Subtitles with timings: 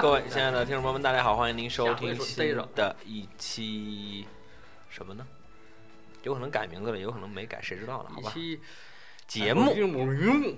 [0.00, 4.28] 各位亲爱的听众朋友们，大家好，欢迎您收听新的一期
[4.90, 5.26] 什么呢？
[6.22, 8.10] 有可能改名字了，有可能没改，谁知道呢？
[8.12, 8.60] 好吧，一期
[9.26, 9.72] 节目，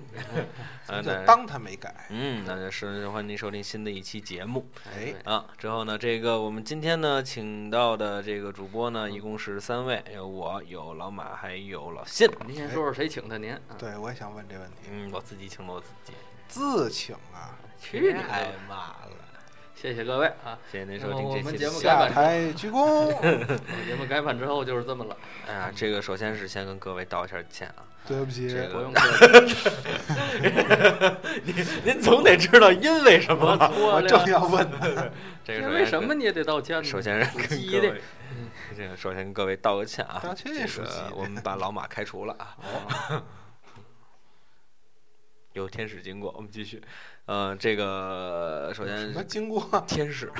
[0.88, 2.08] 嗯，当他没改。
[2.10, 5.46] 嗯，那就是欢迎您收听新的一期节目哎，啊。
[5.56, 12.28] 之后呢，这个我们今天呢，请到的这个主播呢，一共是三位，有我，有老马，还有老信。
[12.46, 13.52] 您先说说谁请的您？
[13.52, 14.88] 啊对，我也想问这问题。
[14.90, 16.12] 嗯，我自己请的我自己，
[16.48, 18.52] 自请啊，去你太的！
[18.68, 19.12] 骂了。
[19.80, 20.58] 谢谢各位啊！
[20.70, 23.08] 谢谢您收听这期的节们节目改版下台 鞠躬。
[23.88, 25.16] 节目改版之后就是这么了，
[25.48, 27.88] 哎呀，这个首先是先跟各位道一下歉啊。
[28.06, 29.70] 对不起，这个不用客气。
[31.82, 33.72] 您总得知道因为什么吧？
[33.74, 35.10] 我正要问呢。
[35.42, 36.84] 这个为什么你也得道歉呢？
[36.84, 38.02] 首先是跟各位，
[38.76, 43.24] 这个首先跟各位道个歉啊，道歉这个我们把老马开除了啊。
[45.54, 46.82] 有天使经过，我们继续。
[47.30, 49.64] 呃，这个首先什先么经过？
[49.86, 50.32] 天使，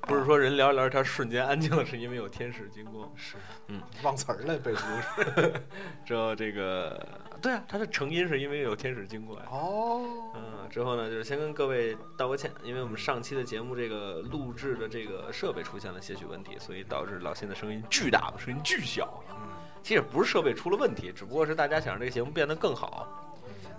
[0.00, 3.12] 不是说人聊着聊着他瞬间安静了，是因为有天使经过。
[3.14, 3.36] 是，
[3.68, 5.52] 嗯， 忘词儿了，背不住。
[6.06, 7.06] 之后这个，
[7.42, 9.42] 对啊，它的成因是因为有天使经过呀。
[9.50, 19.22] 哦，嗯，之后呢，就是先跟各位道个歉，因为我们上期的节目这个录制的这个设备出现了些许问题，所以导致老辛的声音巨大，声音巨小。
[19.32, 19.36] 嗯，
[19.82, 23.06] 其实不是设备出了问题，只不过是大家想让这个节目变得更好，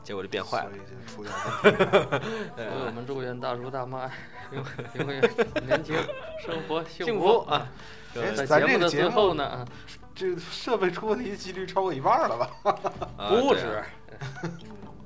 [0.03, 0.77] 结果就变坏了所。
[0.77, 2.19] 以就出点 问题了。
[2.55, 4.09] 对所以我们祝愿大叔大妈
[4.51, 4.63] 永
[4.99, 5.21] 永远
[5.65, 5.95] 年轻，
[6.45, 7.67] 生活幸幸福啊！
[8.15, 9.65] 哎在咱节目的最这个节目后呢，啊
[10.13, 12.49] 这设备出问题几率超过一半了吧？
[13.17, 13.83] 啊不对啊
[14.43, 14.49] 是，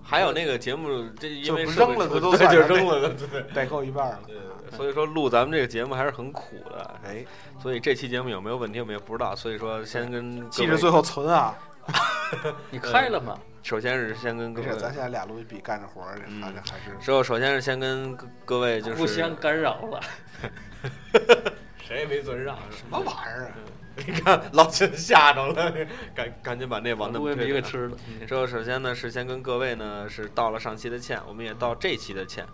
[0.03, 4.19] 还有那个节目，这因为扔了的，都算就扔了的，对代扣一半了。
[4.27, 4.77] 对对。
[4.77, 7.25] 所以说录咱们这个节目还是很苦的，哎，
[7.61, 11.55] 所以这期节目有没有问题我们也不知道，所以说先跟记着最后存啊。
[12.69, 13.37] 你开了吗？
[13.63, 19.99] 首先是先跟各位咱现在俩录音笔干着活儿，嗯反正还是之后首先是先跟各各位就是互相干扰了，
[21.83, 23.51] 谁也没尊让，什么玩意儿啊？
[24.05, 25.73] 你看老秦吓着了，
[26.15, 27.45] 赶赶紧把那往那我也么推。
[27.45, 27.97] 没一个吃了。
[28.27, 32.45] 之后首先呢是先跟各位呢是道了上期的歉，我们也道这期的歉。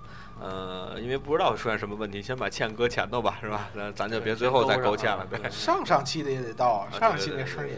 [0.42, 3.70] 呃，因为不知道会出现什么问题，先把歉搁前头吧，是吧？
[3.74, 5.50] 那咱就别最后再勾歉了，对。
[5.52, 7.76] 上上期的也得到啊，啊上期那事儿也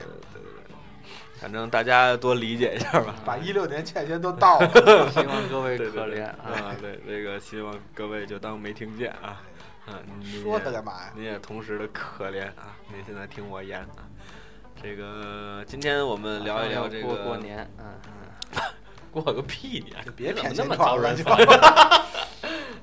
[1.40, 3.16] 反正大家多理解一下吧。
[3.26, 4.70] 把一六年欠钱都到了。
[5.12, 6.36] 希望各位可怜啊！
[6.46, 9.42] 啊，对这个希望各位就当没听见啊。
[9.88, 11.12] 嗯，你说他干嘛呀？
[11.16, 12.76] 您也同时的可怜啊！
[12.92, 14.08] 您现在听我言啊。
[14.82, 17.86] 这个今天我们聊一聊这个过过年，嗯
[18.56, 18.62] 嗯，
[19.12, 20.04] 过个屁年！
[20.06, 21.24] 就别骗那么招人就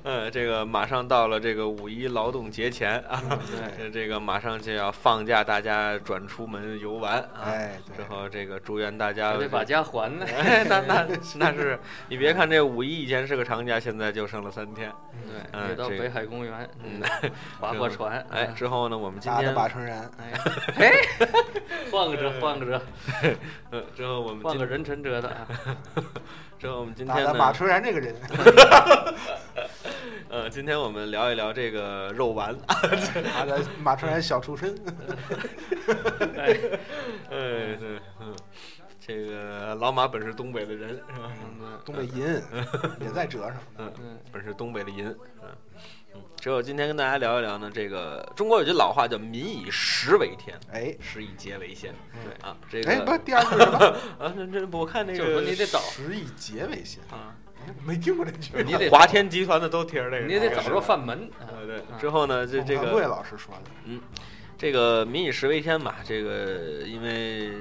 [0.03, 7.45] 呃，这个马上到了这个五一劳动节前啊，对， 这这个马上就要放假，大家转出门游玩啊。
[7.45, 10.25] 哎，之后这个祝愿大家得把家还呢。
[10.25, 11.79] 哎，那那 那是
[12.09, 14.91] 你别看这五一以前是个长假，现在就剩了三天。
[15.25, 20.33] 对，嗯这个得到北海公园，嗯嗯，划划船，哎，嗯之后呢，我们今天八成人，哎，
[20.75, 20.91] 嘿，
[21.91, 22.81] 换个折，换个折，
[23.71, 25.47] 呃，之后我们换个人称折的啊。
[26.63, 28.15] 之后我们今天呢，的马春然这个人，
[30.31, 32.55] 呃，今天我们聊一聊这个肉丸。
[33.35, 34.73] 打的马春然小出身，
[36.37, 36.45] 哎，
[37.29, 38.33] 哎，对，嗯，
[38.97, 41.29] 这个老马本是东北的人，是吧？
[41.59, 42.41] 嗯东北银
[43.01, 43.57] 也在折上。
[43.77, 45.09] 嗯，嗯，本是东北的银，
[45.41, 45.49] 嗯
[46.15, 46.21] 嗯。
[46.39, 51.93] 之后今天跟大家聊一聊呢，这个中国有句老话叫“民以食为天，哎，食以节为先”
[52.23, 53.77] 对啊，这个哎，不，第二句什么？
[54.19, 58.51] 啊，这这我看那就是说个你得找，食以节为先，啊，哎没听过这句。
[58.63, 61.29] 你得华天集团的都贴着这个，你得找着范门。
[61.39, 64.01] 啊呃对，啊之后呢，这这个老师说的，嗯
[64.57, 67.51] 这个“民以食为天”嘛，这个因为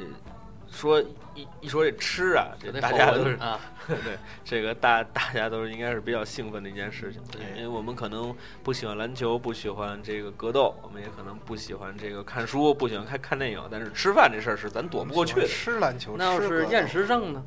[0.72, 1.00] 说
[1.34, 15.46] 一一说这吃啊，这大家都是啊， 对，这个大大家都是应该是比较兴奋的一件事情，哎因为我们可能不喜欢篮球，不喜欢这个格斗，我们也可能不喜欢这个看书，不喜欢看看电影，但是吃饭这事儿是咱躲不过去的。
[15.46, 17.44] 吃篮球，那要是厌食症呢？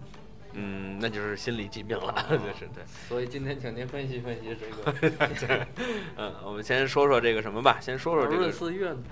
[0.54, 2.81] 嗯，那就是心理疾病了，哦就是对。
[3.10, 5.68] 所以今天请您分析分析这个
[6.16, 9.04] 嗯，我们先说说这个什么吧，先说说这闰个四月呢。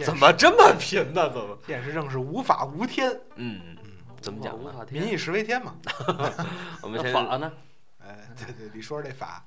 [0.00, 1.30] 厌怎么这么贫呢？
[1.30, 1.58] 怎么？
[1.68, 3.76] 厌食症是无法无天，嗯，
[4.20, 4.70] 怎么讲呢？
[4.72, 5.74] 无法天民以食为天嘛。
[6.82, 7.52] 我们先法呢？
[8.02, 9.44] 哎，对对，你说这法，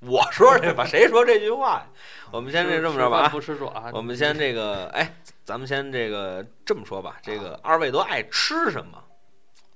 [0.00, 1.86] 我说这法，谁说这句话呀？
[2.30, 3.90] 我们先这这么着吧啊，不吃爪。
[3.92, 5.14] 我们先这个，哎，
[5.44, 9.02] 咱们先这个这么说吧，这个二位都爱吃什么？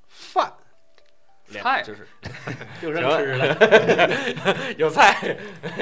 [0.08, 0.52] 饭
[1.62, 2.06] 菜就是
[2.82, 5.36] 就剩吃了， 有菜，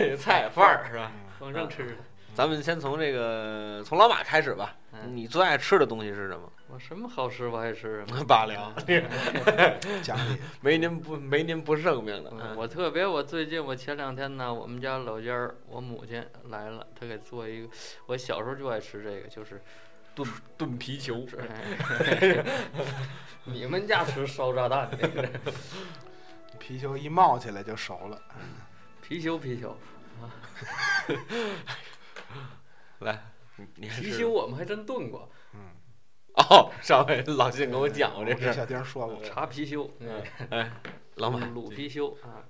[0.08, 1.10] 有菜饭儿是吧？
[1.40, 1.96] 光剩吃了。
[2.36, 4.76] 咱们先从这个从老马开始吧。
[4.92, 6.52] 嗯你最爱吃的东西是什么？
[6.68, 8.24] 我什么好吃我爱吃 啊。
[8.28, 8.74] 罢了，
[10.02, 10.38] 讲理。
[10.60, 12.30] 没您不没您不圣命的。
[12.32, 17.68] 嗯，我特别，我最近我前两天呢，我们家老家儿我母亲来了，她给做一个，
[18.06, 19.62] 我小时候就爱吃这个，就是
[20.14, 20.28] 炖
[20.58, 22.44] 炖皮球， 哎
[23.44, 25.26] 你们家吃烧炸弹那个
[26.58, 28.20] 皮球一冒起来就熟了。
[29.06, 29.72] 貔貅貔貅
[33.00, 35.70] 来，你你还貔貅我们还真炖过，嗯，
[36.34, 39.22] 哦，上回老信跟我讲过这事小丁说过。
[39.22, 40.72] 茶貔貅，嗯，哎，
[41.16, 42.44] 老马卤貔貅啊，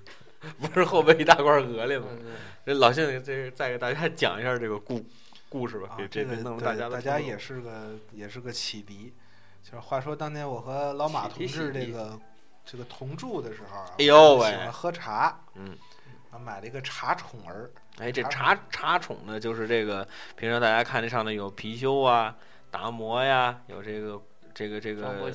[0.58, 2.06] 不是后背一大块鹅里吗？
[2.10, 2.36] 嗯
[2.66, 5.02] 这老信这个再给大家讲一下这个故
[5.48, 9.14] 故事吧，这这个对弄大家大家也是个也是个启迪。
[9.62, 12.18] 就是话说当年我和老马同志这个
[12.64, 15.76] 这个同住的时候啊，哎呦喂喜欢喝茶，嗯，
[16.30, 22.36] 然后买了一个茶宠儿，哎，这茶茶茶宠呢，就是这个平常大家看这上头有貔貅啊、
[22.70, 24.20] 达摩呀，有这个
[24.54, 25.32] 这个这个，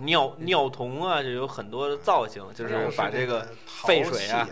[0.00, 4.48] 尿尿童啊，就有很多的造型，就是把这个陶沸水啊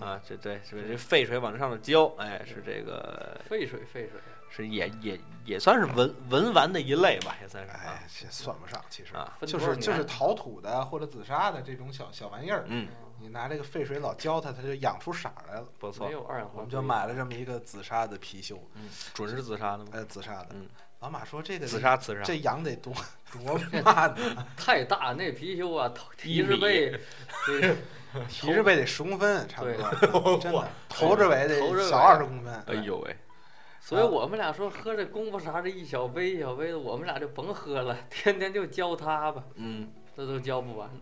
[0.00, 12.88] 啊，这对是这废水往上头浇，哎，是这个废水废水，是也也也算是文文玩的一类吧，也算是啊哎，这算不上，其实啊，就是就是陶土的或者紫砂的这种小小玩意儿，嗯，
[13.24, 15.66] 你拿这个沸水老浇它，它就养出色儿来了。
[15.78, 19.86] 不错没，有二氧化硅，我们就买了这么一个紫砂的貔貅，嗯，准是紫砂的吗？
[19.92, 20.48] 呃，紫砂的。
[20.52, 20.68] 嗯
[21.00, 22.90] 老马说这个紫砂紫砂，这养得多
[23.30, 26.98] 多慢呢， 太大，那貔貅啊， 提着背，
[27.46, 27.60] 这
[28.18, 29.70] 个提着背得十公分，差不
[30.20, 32.54] 多，真的，头着尾头着尾得小二十公分。
[32.66, 33.16] 哎呦喂，
[33.80, 41.00] 所以我们俩说喝这功夫茶这一小杯一小杯的，我们俩就甭喝了，天天就教他吧，嗯，这都教不完嗯。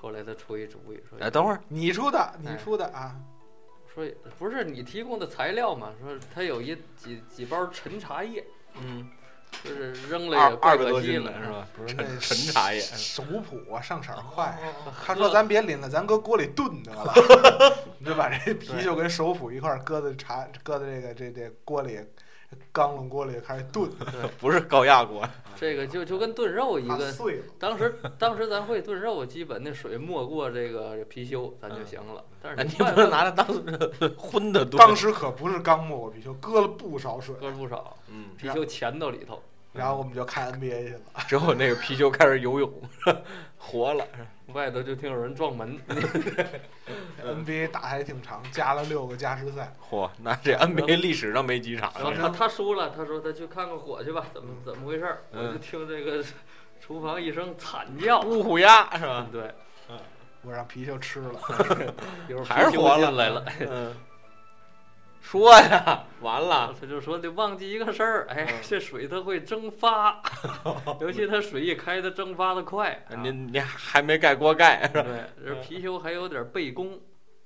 [0.00, 3.16] 后来他出一主意说哎，等会儿，你出的，你哎出的啊！
[3.92, 4.06] 说
[4.38, 5.92] 不是你提供的材料嘛？
[6.00, 8.44] 说他有一几几包陈茶叶，
[8.80, 9.08] 嗯，
[9.64, 11.50] 就是扔了二也怪二百多可惜了斤了是？
[11.50, 11.66] 吧？
[11.74, 14.46] 不是那陈陈茶叶，熟普啊，上色儿快。
[14.62, 17.12] 哦他说：“咱别拎了，咱搁锅里炖得了。
[17.98, 21.98] ”你就把这啤酒跟熟普一块儿搁在茶，搁在这个这这锅里，
[22.72, 23.90] 缸笼锅里开始炖，
[24.40, 25.22] 不是高压锅，
[25.56, 27.10] 这个就就跟炖肉一怕个。
[27.12, 27.44] 碎了。
[27.58, 32.24] 当时当时咱会炖肉，基本那水没过这个貔貅，咱就行了。
[32.40, 33.46] 但是你不能拿它当
[34.16, 34.78] 荤的炖。
[34.78, 39.42] 当时可不是刚没过貔貅，搁了不少水，搁了不少嗯，貔貅钱到里头。
[39.72, 41.00] 然后我们就看 NBA 去了。
[41.28, 42.72] 之后那个皮球开始游泳，
[43.58, 44.04] 活了。
[44.54, 45.78] 外头就听有人撞门，
[47.22, 49.70] NBA 打还挺长，加了六个加时赛。
[49.90, 52.12] 嚯，那这 NBA 历史上没几场然后。
[52.12, 55.22] 他他输了，他说他去看看火去吧，怎么怎么回事儿？
[55.32, 56.24] 我就嗯听这个
[56.80, 59.26] 厨房一声惨叫，乌虎鸭是吧？
[59.30, 59.52] 对，
[60.42, 61.32] 我让皮球吃了，
[62.26, 63.44] 一会儿还是活了来了。
[63.60, 63.94] 嗯，
[65.28, 70.22] 说呀，完了，他就说得忘记一个事儿，哎嗯，这水它会蒸发，
[71.00, 73.04] 尤其它水一开，它蒸发的快。
[73.10, 75.02] 啊您您还没盖锅盖是吧？
[75.02, 76.98] 对，这貔貅还有点背弓，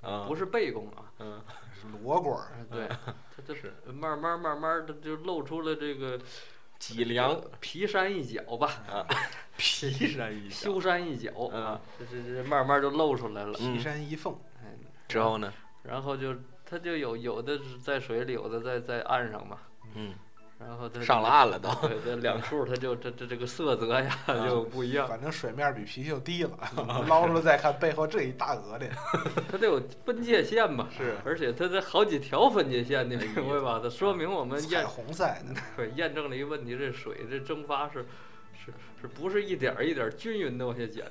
[0.02, 1.42] 嗯，不是背弓啊，嗯，
[1.74, 2.52] 是罗锅儿。
[2.70, 6.16] 对，它 这是慢慢慢慢的就露出了这个
[6.78, 9.04] 脊梁皮山一角吧，啊，
[9.56, 10.54] 皮山一角。
[10.54, 11.32] 修山一角
[11.98, 13.54] 这这这慢慢就露出来了。
[13.54, 15.52] 皮山一凤，哎，之后呢？
[15.82, 16.32] 然后就
[16.72, 19.58] 它就有有的是在水里，有的在在岸上嘛。
[19.94, 20.14] 嗯，
[20.58, 21.68] 然后它上了岸了都。
[21.86, 26.58] 对，这两处它就这这这个色泽呀啊就不一样，反正水面比啤酒低了。
[27.06, 28.88] 捞出来再看，背后这一大鹅的，
[29.52, 30.88] 它得有分界线嘛。
[30.96, 33.78] 是而且它这好几条分界线，你明白吧？
[33.82, 35.04] 它说明我们彩验虹。
[35.76, 38.06] 对验证了一个问题：这水这蒸发是
[38.64, 41.04] 是是不是一点儿一点儿均匀的往下减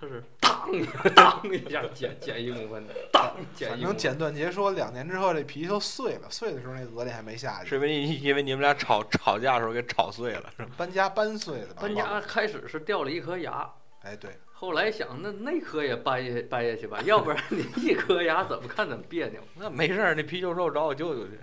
[0.00, 0.08] 的？
[0.08, 3.96] 是它是当一下当一下剪剪一公分的， 当减反一公分。
[3.96, 10.70] 正简短截说，两年之后这啤酒碎了，碎的时候那鹅脸还没下去，是因为因为你们俩吵吵架的时候给吵碎了，是吧？
[10.76, 11.82] 搬家搬碎的吧？
[11.82, 13.70] 搬忘了家开始是掉了一颗牙，
[14.02, 19.40] 哎，对，后来想那那颗也搬下搬下去吧，要不然你 一颗牙怎么看怎么别扭。
[19.54, 21.38] 那没事儿，那啤酒肉找我舅舅去，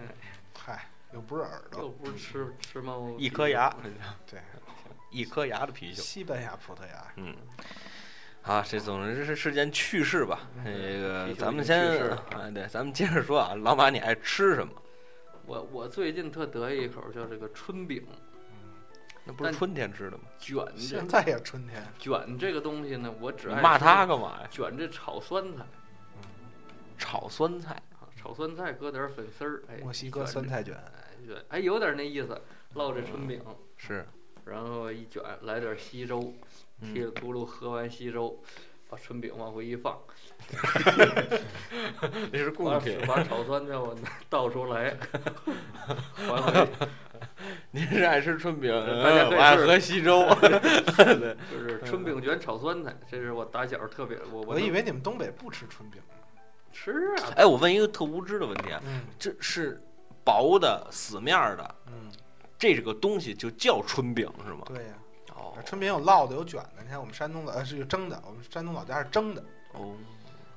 [0.57, 3.73] 嗨，又不是耳朵又，不是吃吃猫一颗牙，
[4.29, 4.39] 对，
[5.09, 6.03] 一颗牙的啤酒。
[6.03, 7.33] 西班牙葡萄牙，嗯，
[8.47, 10.49] 啊，这总之是是件趣事吧。
[10.63, 11.79] 这个咱们先
[12.31, 14.73] 哎，对，咱们接着说啊，老马你爱吃什么？
[15.45, 18.05] 我我最近特得意一口叫这个春饼，
[19.25, 20.23] 但那不是春天吃的吗？
[20.39, 24.47] 卷这现在也春天，卷这个东西呢，我只爱骂他干嘛呀？
[24.49, 25.65] 卷这炒酸菜
[26.97, 32.41] 炒酸菜，啊，炒酸菜搁点粉丝儿，哎，墨西哥酸菜卷，哎卷，哎有点那意思，
[32.75, 33.41] 烙这春饼，
[33.75, 34.05] 是，
[34.45, 36.33] 然后一卷来点稀粥，
[36.81, 38.39] 稀里嗯，咕噜喝完稀粥，
[38.89, 39.97] 把春饼往回一放，
[42.31, 42.97] 那是把贡品。
[43.07, 43.95] 把炒酸菜我
[44.29, 44.95] 倒出来，
[46.15, 46.67] 还回
[47.71, 48.71] 您是爱吃春饼，
[49.03, 50.23] 大家可以我爱试喝稀粥。
[50.41, 56.01] 对，就是春饼卷炒酸菜，这是我打小特别我我以为你们东北不吃春饼。
[56.71, 59.81] 吃啊，哎，我问一个特无知的问题啊，嗯这是
[60.23, 62.11] 薄的死面儿的，嗯，
[62.57, 64.61] 这个东西就叫春饼是吗？
[64.67, 64.93] 对呀。
[65.37, 66.83] 哦春饼有烙的，有卷的。
[66.83, 68.21] 你看我们山东的，呃，是有蒸的。
[68.25, 69.95] 我们山东老家是蒸的哦，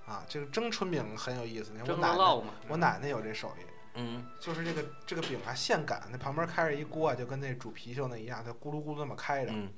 [0.07, 0.25] 啊。
[0.29, 1.73] 这个蒸春饼很有意思。
[1.73, 3.63] 你看我蒸奶奶，我奶奶有这手艺，
[3.95, 9.53] 嗯，就是这个这个饼啊现擀，那旁边开着一锅，就跟那煮貔貅那一样，它咕噜咕噜那么开着。
[9.53, 9.71] 嗯，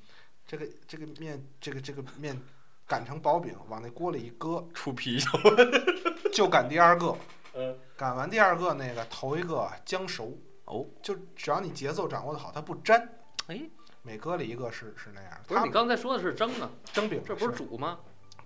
[0.46, 2.40] 这个这个面，这个这个面
[2.86, 6.32] 擀成薄饼，往那锅里一搁， 出貔貅。
[6.32, 7.16] 就擀第二个。
[7.54, 13.08] 嗯， 擀完第二个那个头一个将熟，哦，就只要你节奏掌握的好，它不粘。
[13.48, 13.60] 哎，
[14.02, 15.30] 每搁了一个是是那样。
[15.46, 17.98] 不是你刚才说的是蒸啊，蒸饼这不是煮吗？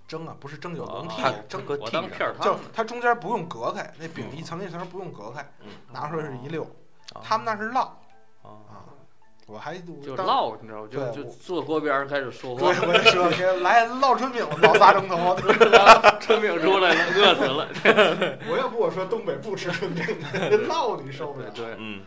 [0.06, 2.56] 蒸啊，不是蒸有哦笼屉蒸，搁我当屉就。
[2.72, 6.62] 它中间不用隔开，那饼一层一层不用隔开，嗯，拿出来是一溜。
[6.62, 7.88] 哦他们那是烙
[8.42, 8.84] 哦啊，
[9.46, 10.88] 我还就当烙，你知道吗？
[10.90, 15.36] 就就坐锅边上开始说对，话，我也说给来烙春饼，老仨钟头。
[16.20, 17.68] 春饼出来了，饿死了。
[18.50, 20.04] 我要不我说东北不吃春饼，
[20.68, 21.48] 烙你受不了。
[21.50, 22.02] 对，嗯，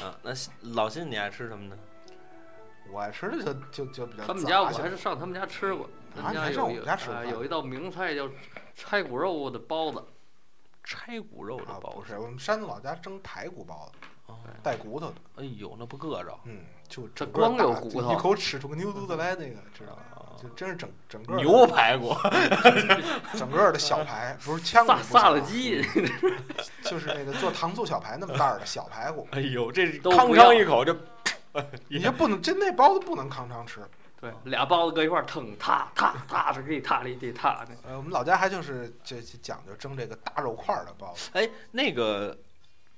[0.00, 0.30] 啊，那
[0.74, 1.76] 老辛你爱吃什么呢？
[2.92, 8.28] 我爱吃的就就就比较他们家我还是上他们家吃过，他们啊你还家有一上我们家吃有一道名菜叫
[8.74, 10.02] 拆骨肉的包子，
[10.84, 11.96] 拆骨肉的啊，包子。
[11.96, 16.38] 不是，我们山东老家蒸排骨包子，哦，带骨头的，哎呦，那不硌着。
[16.44, 20.02] 嗯，就这整个大光有骨头一口吃出个牛犊子来，那个知道吗？
[20.14, 22.14] 啊就真是整整个牛排骨，
[23.38, 25.80] 整个的小排，不是枪萨骨不萨了鸡，
[26.84, 30.94] 就是那个做糖醋小排那么大儿的小排骨，哎呦，这是康都不要康一口就，
[31.88, 33.80] 你就不能真那包子不能康常吃。
[34.18, 37.76] 对，俩包子搁一块儿腾，踏踏踏是给踏了一地踏的。
[37.86, 42.34] 呃，我们老家还就是这这讲究蒸这个大肉块儿的包子，哎，那个，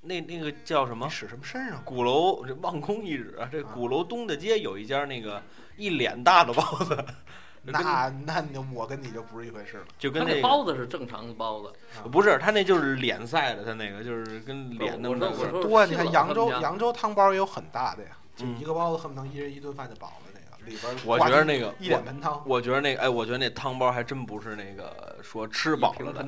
[0.02, 1.10] 那那个叫什么？
[1.10, 1.82] 使什么身上？
[1.84, 5.42] 鼓楼这望空一指，这鼓楼东大街有一家那个
[5.76, 6.94] 一脸大的包子，
[7.66, 9.86] 跟那那你我跟你就不是一回事了。
[9.98, 11.72] 就跟那包子是正常的包子，
[12.12, 15.18] 不是他那就是脸赛的，他那个就是跟脸那么
[15.60, 22.40] 多，你看扬州扬州汤包也有很大的呀，就嗯一个包子恨不能一人一顿饭就饱了那个，里边儿我觉得那个，一脸盆汤。
[22.46, 26.24] 我觉得那个，哎，我觉得那汤包还真不是那个说吃饱一了的。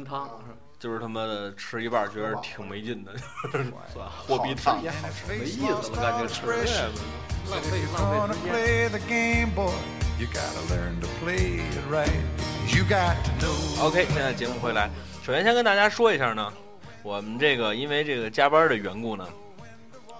[0.81, 3.15] 就是他妈的吃一半儿觉得挺没劲的，
[3.93, 4.83] 算货币汤。
[4.83, 5.29] 也好吃。
[5.29, 6.41] 没意思了，感觉吃.
[13.83, 14.91] OK，现在节目回来，
[15.23, 16.53] 首先先跟大家说一下呢，
[17.03, 19.29] 我们这个因为这个加班的缘故呢，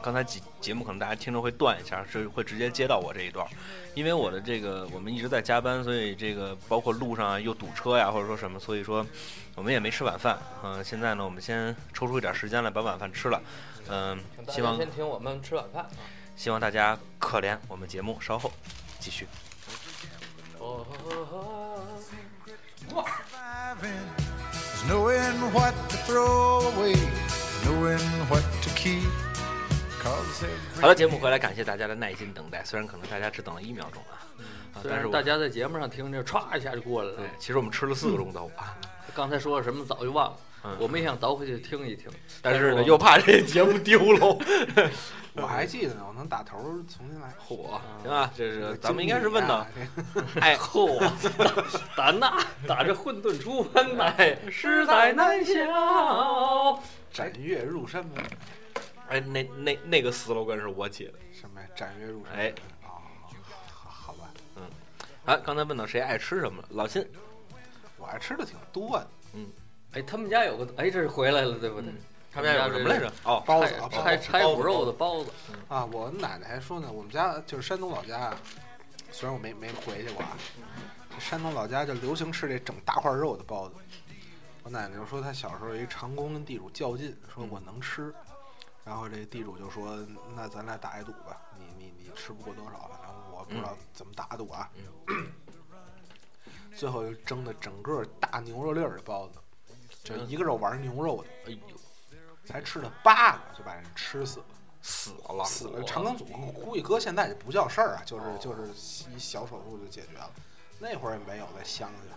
[0.03, 3.47] 刚才节节目可能大家听着会断一下，是会直接接到我这一段，
[3.95, 9.07] 因为我的这个我们一直在加班，所以这个包括路上啊又堵车呀，或者说什么，所以说
[9.55, 10.39] 我们也没吃晚饭。
[10.65, 13.41] 嗯、现在呢，我们先抽出一点时间来把晚饭吃了。
[13.89, 15.87] 嗯、希望先听我们吃晚饭。
[16.37, 18.51] 希望大家可怜我们节目稍后
[18.99, 19.27] 继续。
[24.89, 26.97] knowing what to throw away,
[27.65, 29.30] knowing what to keep.
[30.03, 34.17] 好了，节目回来，感谢大家的耐心等待，虽然可能大家只等了一秒钟啊，
[34.75, 38.77] 啊，虽但是大家在节目上听着歘一下就过来了对，，其实我们吃了四个钟头啊。
[39.15, 44.39] 刚才说了什么早就忘了，嗯我们也想倒回去听一听，但是呢，我又怕这节目丢喽。
[45.35, 47.33] 我还记得呢，我能打头儿重新来。
[47.39, 50.99] 火，行啊，这是这咱们应该是问到，经理啊 哎，嚯，
[51.97, 56.83] 打那打这混沌初分来， 实在难消。
[57.13, 58.25] 这斩月入山门，
[59.11, 61.15] 哎，那那那个 slogan 是我起的。
[61.33, 61.67] 什么呀？
[61.75, 62.47] 斩月入山门。
[62.47, 63.03] 哎哦，
[63.73, 64.31] 好好吧，
[65.27, 67.07] 啊，刚才问到谁爱吃什么了，老辛，
[67.99, 69.47] 我爱吃的挺多的，嗯
[69.93, 71.93] 哎，他们家有个，哎，这是回来了，对不对？
[72.33, 73.13] 他们家有什么来着？
[73.25, 75.33] 哦，包子拆拆骨肉的包子，
[75.67, 75.85] 啊！
[75.87, 78.37] 我奶奶还说呢，我们家就是山东老家啊，
[79.11, 80.39] 虽然我没没回去过啊，
[81.13, 83.75] 这山东老家就流行吃这整大块肉的包子。
[84.63, 88.15] 我奶奶就说她小时候有一长工跟地主较劲，说我能吃，
[88.85, 89.97] 然后这地主就说
[90.35, 94.71] 那咱俩打一赌吧，你你你吃不过多少反正我不知道怎么打赌啊。
[96.75, 99.39] 最后就蒸的整个大牛肉粒儿的包子，
[100.03, 101.77] 就一个肉丸牛肉的，哎呦，
[102.45, 104.45] 才吃了八个就把人吃死了。
[104.83, 105.85] 死了，死了。
[105.85, 108.67] 肠梗阻估计搁现在也不叫事儿啊，就是就是
[109.11, 110.31] 一小手术就解决了。
[110.79, 112.17] 那会儿也没有在乡下，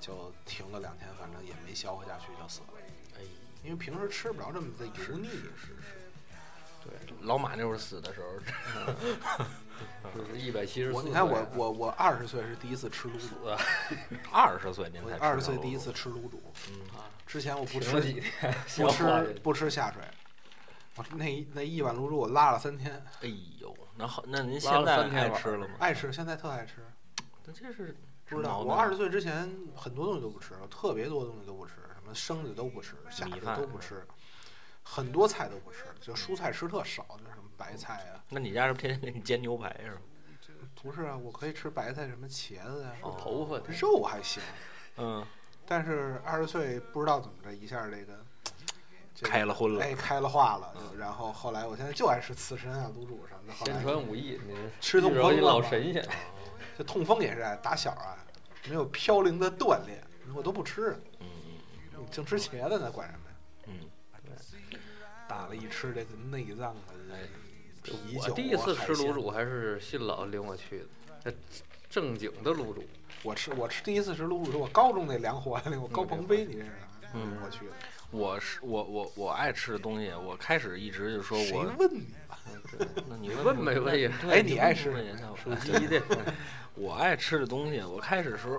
[0.00, 2.66] 就停了两天，反正也没消化下去就死了。
[3.16, 3.22] 哎，
[3.62, 5.74] 因为平时吃不着这么的油腻，是是
[6.84, 8.92] 对，老马那会儿死的时候，
[10.14, 10.92] 就是一百七十。
[10.92, 13.36] 我你看我我我二十岁是第一次吃卤煮，
[14.32, 16.80] 二十岁您才二十岁第一次吃卤煮，嗯
[17.26, 20.00] 之前我不吃几天，不吃不吃下水，
[20.96, 23.28] 我那一那一碗卤煮我拉了三天，哎
[23.60, 25.74] 呦，那好，那您现在三天碗爱吃了吗？
[25.78, 26.76] 爱吃，现在特爱吃。
[27.44, 27.94] 那这是
[28.26, 31.72] 不知道，我二十岁之前很多东西都不吃，我特别多东西都不吃，
[32.08, 34.02] 什么生的都不吃，虾的米饭都不吃，
[34.82, 40.00] 很多菜都不吃，就蔬菜吃特少，就什么白菜啊，那你家是不是天天给你煎牛排是吗？
[40.74, 44.42] 不是啊，我可以吃白菜，什么茄子呀、是头发的，肉还行，
[44.96, 45.26] 嗯，
[45.66, 48.18] 但是二十岁不知道怎么着一下这个。
[49.20, 53.52] 开了荤了哎，开了化了，然后后来我现在就爱吃刺身啊、卤煮什么的。
[53.52, 54.40] 后先来传武艺，
[54.80, 56.08] 吃痛风老神仙，
[56.78, 58.16] 这痛风也是啊，打小啊
[58.68, 60.00] 没有飘零的锻炼，
[60.32, 61.26] 我都不吃，嗯
[62.10, 63.36] 净吃茄子呢，管什么呀？
[63.66, 63.88] 嗯，
[65.28, 67.20] 打了一吃这个内脏的哎
[67.82, 68.26] 啤酒啊。
[68.28, 70.86] 我第一次吃卤，煮还是信老领我去的，
[71.24, 71.34] 这
[71.88, 72.84] 正经的卤煮，
[73.22, 76.78] 我吃我吃第一次吃卤煮是我高中那凉活那我高鹏飞，你认识吗？
[77.14, 77.72] 嗯我去的。
[78.10, 82.38] 我是我我我爱吃的东西，我开始一直就说谁我，问你了？
[83.06, 86.02] 那你 问没问呀对哎你爱吃问人家属鸡的，
[86.74, 88.58] 我爱吃的东西，我开始时候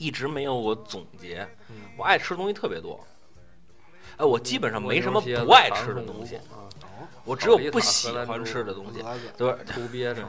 [0.00, 3.06] 一直没有我总结，嗯我爱吃的东西特别多。
[4.16, 6.40] 哎，我基本上没什么不爱吃的东西，
[7.22, 9.04] 我只有不喜欢吃的东西。
[9.36, 10.24] 对， 秃鳖子，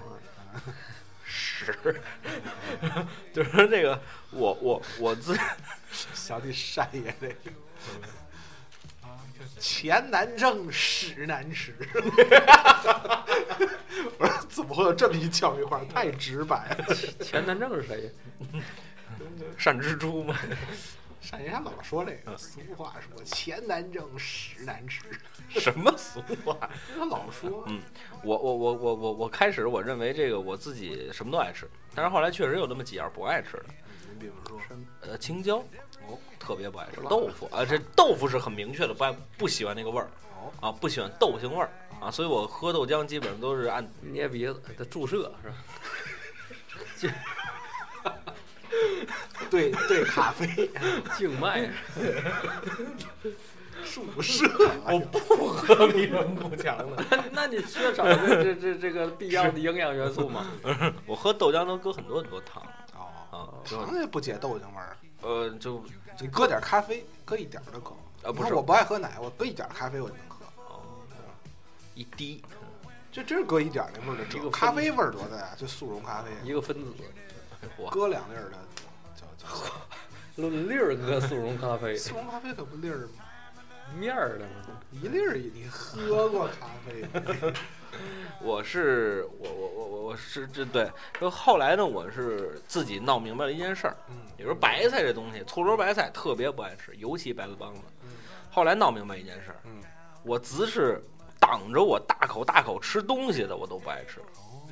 [1.24, 1.74] 屎，
[3.34, 3.98] 就是这个，
[4.32, 5.38] 我我我自
[6.14, 7.36] 小弟善爷这个。
[9.04, 9.24] 啊，
[9.58, 11.74] 钱难挣，屎难吃。
[14.20, 15.82] 我说怎么会有这么一教育话？
[15.94, 16.96] 太直白了。
[17.22, 18.12] 钱难挣是谁
[19.12, 19.18] 呀？
[19.58, 20.38] 善蜘蛛嘛，
[21.30, 25.04] 单爷还老说这个俗话，说钱难挣，屎难吃。
[25.50, 26.58] 什么俗话？
[26.98, 27.82] 他老说，嗯
[28.24, 33.66] 我我我我我我开始我认为这个我自己什么都爱吃，但是后来确实有那么几样不爱吃的，
[34.14, 35.58] 你比如说，呃，青椒，
[36.08, 40.10] 哦特别不爱吃豆腐啊，这豆腐是很明确的不爱不喜欢那个味儿
[40.40, 45.50] 哦，啊，不喜欢豆腥味儿啊，所以我喝豆浆基本上都是按捏鼻子，的注射是
[47.10, 47.18] 吧？
[49.50, 50.70] 对 对，咖啡
[51.18, 51.70] 静脉，
[53.94, 54.46] 注射，
[54.86, 60.46] 我不喝比人不强的，那你缺少这这这这个必要的营养元素吗？
[61.06, 62.64] 我喝豆浆都搁很多很多糖
[62.94, 65.84] 哦，啊，糖也不解豆浆味儿，呃就
[66.20, 67.98] 你搁点咖啡，搁一点儿就够。
[68.24, 70.82] 啊不是我不爱喝奶，我搁一点儿咖啡我就能喝，哦
[71.96, 72.44] 一滴，
[73.12, 74.50] 这真是搁一点那味儿的一个。
[74.52, 75.50] 咖啡味儿多大呀？
[75.58, 76.92] 就速溶咖啡，一个分子，
[77.78, 78.58] 我搁两粒儿的，
[80.36, 83.26] 粒儿搁速溶咖啡，速溶咖啡可不粒儿吗？
[84.00, 87.54] 面儿的嘛，一粒儿你喝过咖啡吗？
[88.42, 97.82] 我是我我我我我是这对，就后来呢，我是自己闹明白了一件事儿，嗯比如说白菜这东西，醋溜白菜特别不爱吃，尤其白菜帮子。
[98.04, 98.10] 嗯
[98.54, 99.82] 后来闹明白一件事儿，嗯，
[100.24, 101.02] 我只是
[101.40, 104.20] 挡着我大口大口吃东西的，我都不爱吃。
[104.22, 104.68] 哦，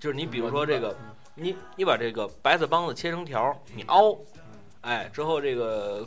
[0.00, 4.40] 就是你比如说这个，嗯你你把这个白菜帮子切成条儿，你熬，嗯
[4.82, 6.06] 哎，之后这个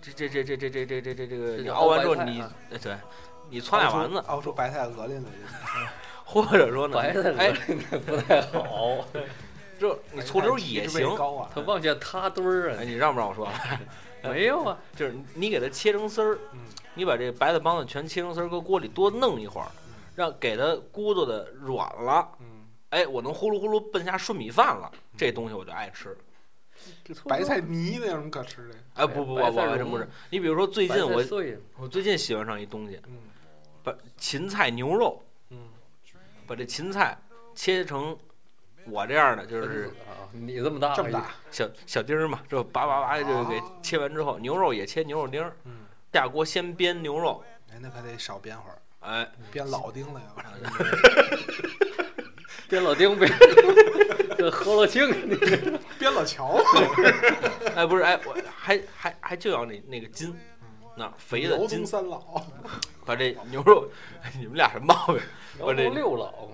[0.00, 2.42] 这这这这这这这这这这个你熬完之后你
[2.82, 2.96] 对，
[3.48, 5.28] 你汆俩丸子，熬出白菜鹅鳞来
[6.24, 7.54] 或者说呢，白菜哎，
[7.90, 9.06] 那不太好，
[9.80, 11.16] 就你醋溜也行。
[11.16, 13.48] 他往下塌堆儿哎，啊，你让不让我说？
[14.22, 16.58] 没有啊，就是你给它切成丝儿，嗯
[16.94, 19.68] 你把这白菜帮子全切成丝儿，搁锅里多弄一会儿，
[20.16, 22.57] 让给它咕嘟的软了，嗯，
[22.90, 26.16] 哎，我能呼噜呼噜奔下顺米饭了，这东西我就爱吃。
[27.04, 28.74] 这白菜泥那有什么可吃的？
[28.94, 30.08] 哎，不不，我白菜蓉我还真不是。
[30.30, 31.22] 你比如说最近我
[31.76, 33.18] 我最近喜欢上一东西，嗯
[33.82, 35.68] 把芹菜牛肉，嗯，
[36.46, 37.18] 把这芹菜
[37.54, 38.16] 切成
[38.86, 50.28] 我这样的，就是啊，你这么大，这么大，小小丁儿嘛，就叭叭叭就给切完之后，牛肉也切牛肉丁儿，嗯，下锅先煸牛肉，哎，那可得少煸会儿，哎，煸老丁了要。
[52.68, 53.30] 边老丁边
[54.36, 55.36] 这何乐庆，你
[55.98, 56.60] 煸老乔，
[57.74, 60.34] 哎，不是，哎，我还还还就要那那个筋，
[60.96, 62.44] 那肥的筋，三老，
[63.04, 63.88] 把这牛肉，
[64.22, 65.22] 哎你们俩什么毛病？
[65.58, 66.48] 我这六老，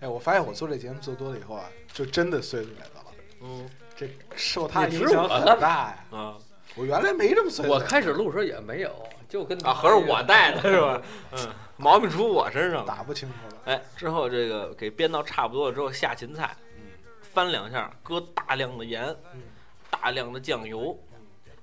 [0.00, 3.06] 哎，我发现我做这节目做多了以后啊，就真的岁数来到了，
[3.42, 3.68] 嗯。
[3.96, 6.04] 这受他影响很大呀。
[6.10, 6.34] 啊
[6.76, 8.90] 我原来没这么岁数，我开始录时候也没有，
[9.28, 11.02] 就跟啊，合着我带的 是吧？
[11.32, 12.86] 嗯，毛病出我身上了。
[12.86, 13.62] 打不清楚了。
[13.66, 16.82] 哎，之后这个给煸到差不多了之后下芹菜，嗯
[17.20, 19.42] 翻两下，搁大量的盐，嗯
[19.90, 20.98] 大量的酱油。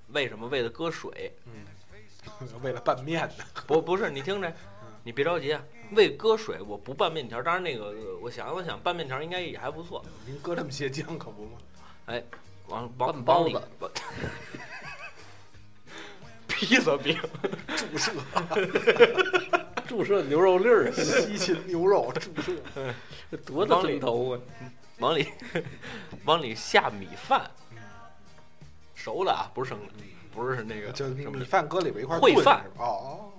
[0.10, 0.48] 为什么？
[0.48, 1.34] 为了搁水。
[1.46, 1.66] 嗯，
[2.64, 3.44] 为了拌面呢。
[3.68, 4.54] 不不是，你听着，
[5.04, 5.62] 你别着急啊。
[5.92, 7.42] 为搁水，我不拌面条。
[7.44, 10.02] 当然那个，呃我想了想，拌面条应该也还不错。
[10.26, 11.58] 您搁这么些酱可不吗？
[12.06, 12.24] 哎
[12.68, 13.92] 往往包往里子往
[16.62, 17.18] 披萨饼，
[17.76, 18.12] 注射。
[19.90, 22.54] 注射牛肉粒儿，西芹牛肉注射，
[23.32, 24.40] 这多大针头啊！
[25.00, 25.28] 往里
[26.24, 27.50] 往里下米饭，
[28.94, 29.94] 熟的啊，不是生的，
[30.34, 33.32] 不是那个就什么，米饭搁里边一块烩饭哦，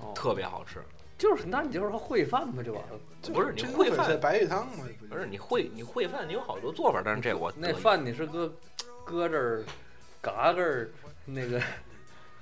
[0.00, 0.82] 哦，特别好吃。
[1.16, 3.32] 就是那你就是说烩饭嘛，这玩意儿。
[3.32, 4.84] 不是你烩饭白玉汤嘛？
[5.08, 8.52] 不是你烩你烩饭，你有好多做法，但是这我那饭你是搁
[9.04, 9.64] 搁这儿、
[10.20, 10.90] 嘎个儿，
[11.24, 11.62] 那个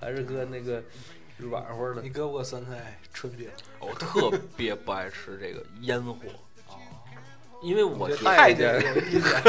[0.01, 0.83] 还是搁那个
[1.37, 2.09] 软和的你？
[2.09, 3.49] 搁不搁酸菜春饼？
[3.81, 6.15] 我特别不爱吃这个烟火，
[6.69, 6.79] 哦，
[7.63, 9.43] 因为我这觉得太监有意见，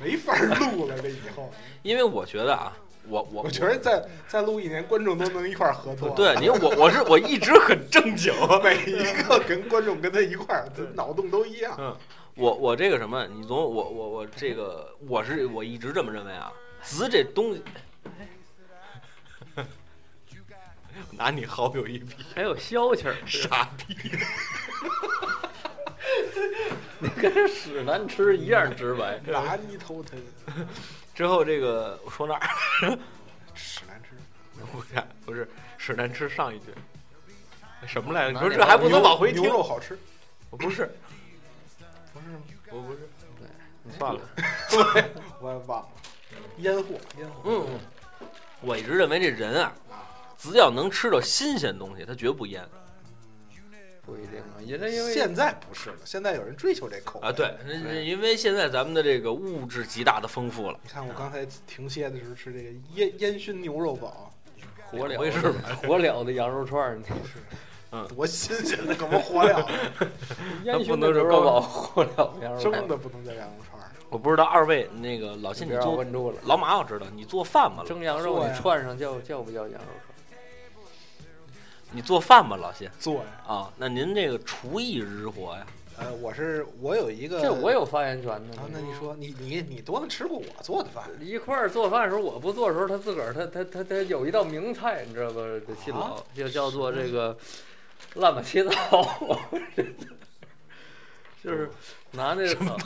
[0.00, 0.98] 没法录了。
[1.00, 1.52] 这以后，
[1.82, 2.72] 因为我觉得啊，
[3.08, 6.10] 我我我觉得再再录一年，观众都能一块儿合作。
[6.10, 11.74] 对，你我我是我一直很正经， 每一个跟观众跟他一块儿，他脑洞都一样。
[11.78, 11.96] 嗯，
[12.38, 17.60] 我我这个什么，你总我我我这个我是我一直这么认为啊，子这东西，
[21.10, 23.96] 拿你好友一比，还有消气儿，傻逼，
[27.00, 29.18] 你跟屎难吃一样直白。
[29.26, 30.16] 拿你头疼，
[31.16, 32.48] 之后这个我说哪儿？
[33.52, 34.10] 屎难吃。
[34.70, 34.94] 不是
[35.26, 36.66] 不是屎难吃上一句，
[37.84, 38.32] 什么来着？
[38.32, 39.50] 你说这还不能往回听牛？
[39.52, 39.98] 肉好吃，
[40.50, 40.88] 我不是，
[42.70, 42.82] 不是吗？
[42.82, 42.98] 我不是，
[43.96, 44.20] 算了，
[45.40, 45.88] 我也忘了。
[46.58, 47.42] 烟火，烟火。
[47.44, 47.66] 嗯，
[48.60, 49.72] 我一直认为这人啊，
[50.36, 52.62] 只要能吃到新鲜东西，他绝不腌
[54.02, 57.32] 不一定啊，因为因为现在不是了，现在有人追求这口味啊。
[57.32, 60.80] 对，因为现在咱们的这个物质极大的丰富了。
[60.82, 64.32] 你看我刚才停歇的时候吃这个烟烟熏牛肉堡，
[64.86, 66.98] 火燎的火燎的羊肉串儿，
[68.08, 70.08] 多新鲜的，可不火燎的，
[70.64, 73.90] 烟熏的牛肉堡，火燎的羊肉串儿蒸的不能叫羊肉串儿。
[74.10, 76.38] 我不知道二位那个老你别让我信你做问住了。
[76.44, 77.82] 老马，我知道你做饭吗？
[77.86, 80.14] 蒸羊肉你串上叫叫不叫羊肉串？
[81.90, 82.56] 你做饭吗？
[82.56, 85.66] 老谢做呀，啊，那您这个厨艺日活呀？
[85.98, 88.56] 呃，我是我有一个，这我有发言权的。
[88.56, 91.04] 啊，那你说你你你多能吃过我做的饭？
[91.20, 95.40] 一块儿做饭的时候，我不做的时候，他自个儿他他他他有一道名菜，你知道吧？
[95.66, 97.36] 这新啊老就叫做这个
[98.14, 98.70] 烂马七糟，
[101.42, 101.70] 就是
[102.12, 102.76] 拿那个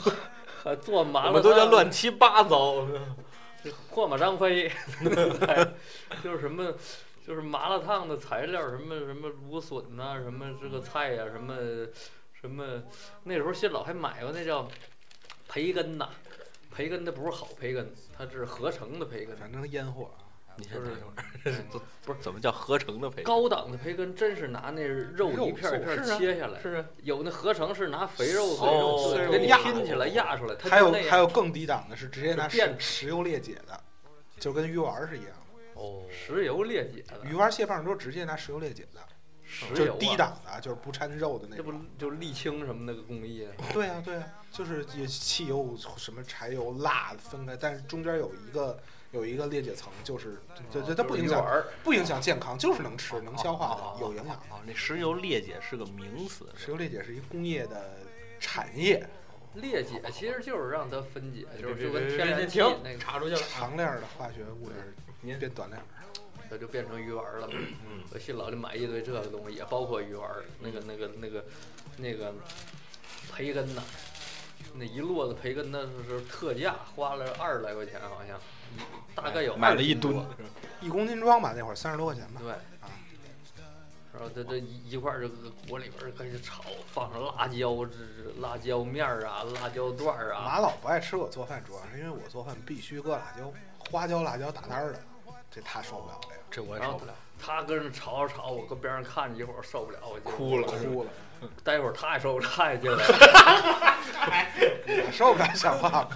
[0.63, 2.87] 还做麻辣我们都叫乱七八糟。
[3.89, 4.69] 霍马张飞，
[6.21, 6.73] 就是什么，
[7.25, 11.55] 就是麻辣烫的材料，什么什么芦笋呐、什么这个菜呀、什么
[12.33, 12.83] 什么，
[13.23, 14.67] 那时候新老还买过那叫
[15.47, 16.09] 培根呐，
[16.75, 20.11] 培根它不是好培根，它是合成的培根，反正烟火，
[20.57, 23.25] 你先就是等一会儿，不是怎么叫合成的培根？
[23.25, 33.79] 高档的培根真是拿那肉肉一片儿一片切下来，是啊，有那合成是拿肥肉肥哦肉给你压拼起来压出来，它还有还有更低档的是直接拿是变石石油裂解的，
[34.39, 35.81] 就跟鱼丸儿是一样的。
[35.81, 41.85] 哦，石油裂解的鱼丸蟹棒都是直接拿石油裂解的，就低档的啊，就是不掺肉的那这不种。
[41.97, 43.51] 就沥青什么那个工艺啊？
[43.73, 48.79] 对呀、对呀、就是也汽油、什么柴油、辣分开，但是中间有一个
[49.13, 54.35] 有一个裂解层，就是对对它不影响不影响健康，就是能吃能消化有营养。
[54.49, 57.91] 哦，那石油裂解是个名词，石油裂解是一工业的
[58.39, 59.07] 产业，
[59.53, 63.41] 裂解其实就是让它分解，就是就跟天然气那个，查出去了。
[63.49, 65.85] 长链儿的化学物质您变短链儿。
[66.49, 67.53] 它就变成鱼丸儿了嘛。
[67.89, 71.45] 嗯我新老就买一堆这个东西，也包括鱼丸儿，那个那个那个
[71.97, 72.33] 那个
[73.31, 73.81] 培根呐，
[74.73, 78.39] 那一摞子培根那是特价，花了二十来块钱好像，
[79.15, 80.25] 大概有买了一20斤多吨，
[80.81, 82.41] 一公斤装吧，那会儿三十多块钱吧。
[82.41, 82.51] 对。
[82.51, 82.89] 啊，
[84.13, 85.35] 然后这这一一块儿这个
[85.67, 93.51] 锅里边儿开始炒，放上辣椒，这这辣椒面儿啊，辣椒段儿啊，马老不爱吃我做饭，主要是因为我做饭必须搁辣椒，
[93.89, 94.99] 花椒、辣椒打单儿的，
[95.51, 97.13] 这他受不了这个，这我也受不了。
[97.39, 101.09] 他跟着炒着炒，我搁边上看着，一会儿受不了，我就哭了哭了。
[101.63, 103.03] 待会儿他也 受不了，他也进来。
[105.05, 106.07] 我受不了讲话，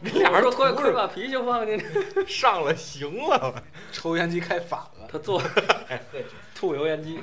[0.00, 1.86] 你俩人我说快图快把啤酒放进去。
[2.26, 5.42] 上了行了，抽烟机开反了，他做
[6.54, 7.20] 吐油烟机，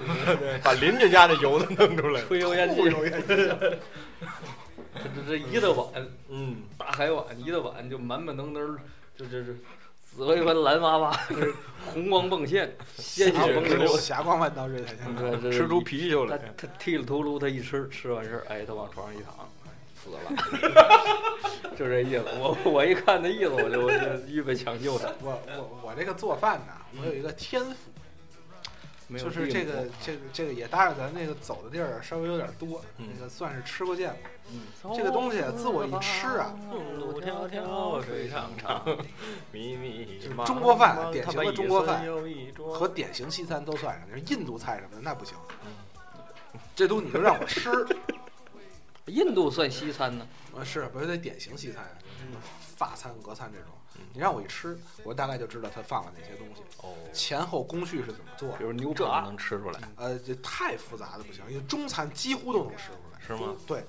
[0.64, 2.28] 把邻居家的油都弄出来了。
[2.28, 3.28] 吹油烟机，抽油烟机。
[3.28, 5.88] 这这这一大碗
[6.30, 8.78] 嗯，大海碗，一大碗就满满登登，
[9.18, 9.54] 就这这
[10.16, 11.20] 紫薇般蓝哇哇，
[11.94, 13.98] 红光迸现， 鲜血迸流。
[13.98, 16.54] 霞光万道，瑞才像这这吃出啤酒他来。
[16.56, 19.50] 他剃了秃噜，他一吃，吃完事儿，哎，他往床上一躺，
[20.02, 20.20] 死了，
[21.78, 22.24] 就这意思。
[22.40, 23.98] 我我一看那意思，我就我就
[24.28, 25.10] 预备抢救他。
[25.22, 27.76] 我我我这个做饭呢，我有一个天赋，
[29.08, 34.20] 没有就是这个这个这个也搭着咱那个走的地儿稍微有点多，嗯那个算是吃过见过。
[34.52, 36.56] 嗯这个东西啊自我一吃啊，
[37.00, 38.86] 路迢迢，水长长，
[39.52, 42.06] 迷迷中国饭典型的中国饭
[42.74, 45.36] 和典型西餐都算上，就是印度菜什么的那不行。
[46.76, 47.72] 这东西你就让我吃，
[49.08, 50.28] 印度算西餐呢？
[50.56, 51.84] 啊是不是得典型西餐？
[51.84, 52.38] 啊
[52.76, 53.70] 法餐、俄餐这种，
[54.14, 58.64] 你让我一吃，我大概就知道它放了哪些东西，哦，前后工序是怎么做的比。
[58.64, 63.20] 如牛排，能吃出来，呃，这太复杂的不行，因为中餐几乎都能吃出来。
[63.28, 63.56] 是吗？
[63.68, 63.84] 对，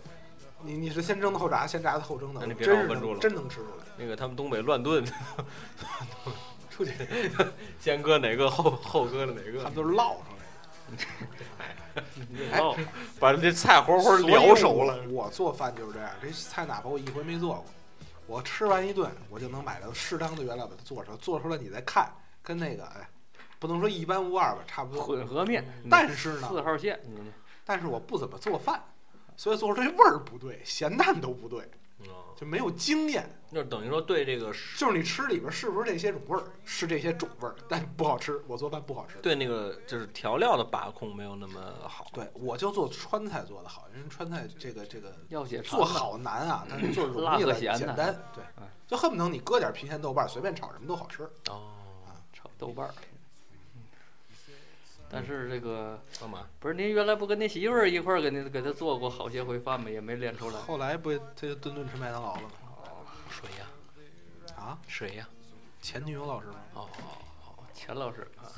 [0.63, 3.85] 你你是先蒸的后炸，先炸的后蒸的，那你别真是让我问住了真能吃出来。
[3.97, 5.05] 那个他们东北乱炖，
[6.71, 6.93] 出去
[7.81, 10.45] 先搁哪个后后搁的哪个他们，都是烙出来的。
[12.53, 12.77] 哎哦，
[13.19, 14.99] 把这菜活活所以聊熟了。
[15.09, 15.25] 我。
[15.25, 17.65] 我做饭就是这样，这菜哪怕我一回没做过，
[18.27, 22.13] 我吃完一顿，我就能买到适当的原料把它做出来，做出来你再看，
[22.43, 23.09] 跟那个哎，
[23.59, 25.03] 不能说一般无二吧，差不多。
[25.03, 27.33] 混合面，但是呢，四号线，嗯
[27.65, 28.83] 但是我不怎么做饭，
[29.37, 31.69] 所以做出来味儿不对，咸淡都不对，哦
[32.37, 33.29] 就没有经验。
[33.53, 38.43] 就等于说对这个就是你吃里边是不是这些种味儿，是这些种味儿，但不好吃。
[38.47, 39.19] 我做饭不好吃。
[39.21, 42.07] 对那个就是调料的把控没有那么好。
[42.13, 48.15] 对，我就做川菜做的好，因为川菜这个这个要写做好难啊， 但是做容易了简单。
[48.35, 51.23] 对哎，就恨不能你搁点郫县豆瓣，随便炒什么都好吃。
[51.49, 51.71] 哦，
[52.33, 52.95] 炒豆瓣儿。
[55.09, 56.47] 但是这个干嘛？
[56.59, 59.89] 不是您原来不跟您媳妇儿一块儿给您给他做过好些回饭吗？
[59.89, 60.61] 也没练出来。
[60.61, 62.51] 后来不他就顿顿吃麦当劳了吗？
[63.31, 63.67] 谁呀？
[64.57, 65.29] 啊，谁呀？
[65.81, 66.55] 前女友老师吗？
[66.75, 68.51] 哦哦哦，钱老师啊，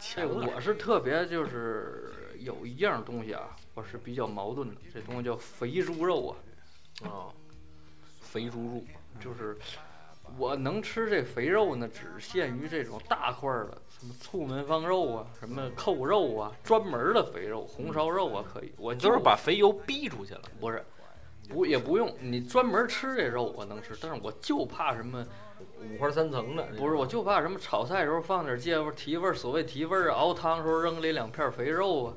[0.00, 4.80] 钱这我是特别就是有一样东西啊，我是比较矛盾的。
[4.92, 6.32] 这东西叫肥猪肉啊，
[7.04, 7.34] 哦，
[8.20, 8.82] 肥猪肉。
[9.20, 9.56] 就是
[10.38, 18.72] 我能吃这肥肉呢，只限于这种大块儿的，什么醋焖方肉啊，什么扣肉啊，专门儿的肥肉，红烧肉啊可以。
[18.76, 20.42] 我就是把肥油逼出去了。
[20.60, 20.84] 不是，
[21.48, 25.26] 不也不用你专门吃这肉我能吃，但是我就怕什么，
[25.82, 32.14] 五花三层的，不是我就怕什么炒菜的时候放点芥末提味儿，所谓提味儿啊，熬汤的时候扔里两片肥肉啊，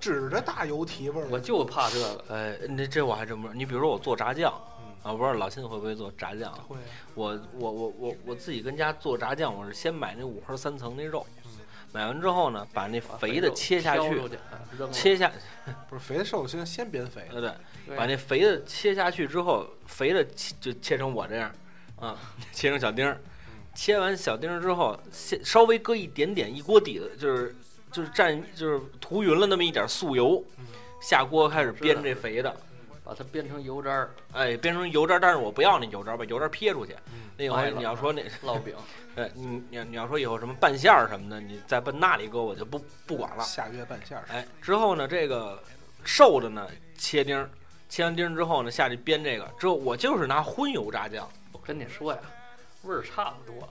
[0.00, 1.26] 指着大油提味儿。
[1.30, 2.24] 我就怕这个。
[2.30, 3.54] 哎，那这我还真不知道。
[3.54, 4.73] 你比如说我做炸酱嗯
[5.04, 6.50] 啊，我不知道老秦会不会做炸酱。
[6.66, 6.76] 会
[7.14, 11.50] 我我我我我自己跟家做炸酱，我是先买那五花三层那肉嗯，
[11.92, 14.22] 买完之后呢，把那肥的切下去
[14.90, 15.30] 切下，
[15.90, 17.52] 不是肥的瘦先先煸肥呃对，
[17.86, 21.54] 对把那肥的切下去之后，肥的切就切成我这样，
[22.00, 22.18] 啊，
[22.50, 23.20] 切成小丁儿。
[23.74, 27.54] 切完小丁儿之后，先稍微搁一点点一锅底的，就是
[27.92, 30.64] 就是蘸就是涂匀了那么一点素油嗯，
[31.02, 32.56] 下锅开始煸这肥的，
[33.04, 36.94] 把它变成油渣儿哎，变成油渣儿，但是我不要那油渣儿，把油渣儿撇出去。
[37.12, 38.76] 嗯那回歪了你要说那，烙饼，
[39.16, 43.42] 哎，你你你要说以后什么拌馅儿什么的，你再奔那里搁，我就不不管了。
[43.42, 44.24] 下月拌馅儿。
[44.28, 45.60] 哎，之后呢，这个
[46.04, 47.50] 瘦的呢切丁儿，
[47.88, 52.20] 切完丁儿之后呢下去煸这个，之后我就是拿荤油炸酱，我跟你说呀，
[52.84, 53.68] 味儿差不多。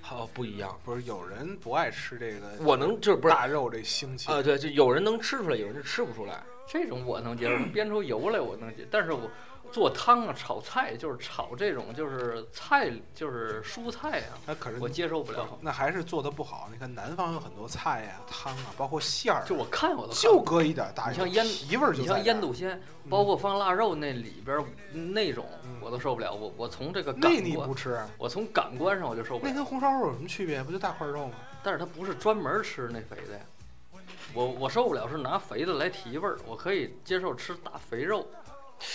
[0.00, 0.78] 好不一样。
[0.84, 6.40] 不是有人不爱吃这个，我能就是不是大肉这腥气啊、对，就有人能吃出来，有人就吃不出来。
[6.66, 9.30] 这种我能接受， 煸出油来我能接，但是我
[9.72, 15.58] 做汤啊、炒菜就是炒这种就是菜就是蔬菜啊，那可是我接受不了。
[15.60, 16.68] 那还是做的不好。
[16.72, 26.32] 你看南方有很多菜呀、汤啊，包括馅儿，就我看我都看就搁一点大油，你像腌提味儿就你像腌笃鲜，包括放腊肉那里边儿那种嗯我都受不了。
[26.32, 29.50] 我我从这个那你感官不，吃，我从感官上我就受不了。
[29.50, 30.62] 那跟红烧肉有什么区别？
[30.62, 31.34] 不就大块肉吗？
[31.64, 33.40] 但是它不是专门吃那肥的呀。
[34.34, 38.26] 我我受不了是拿肥的来提味儿，我可以接受吃大肥肉，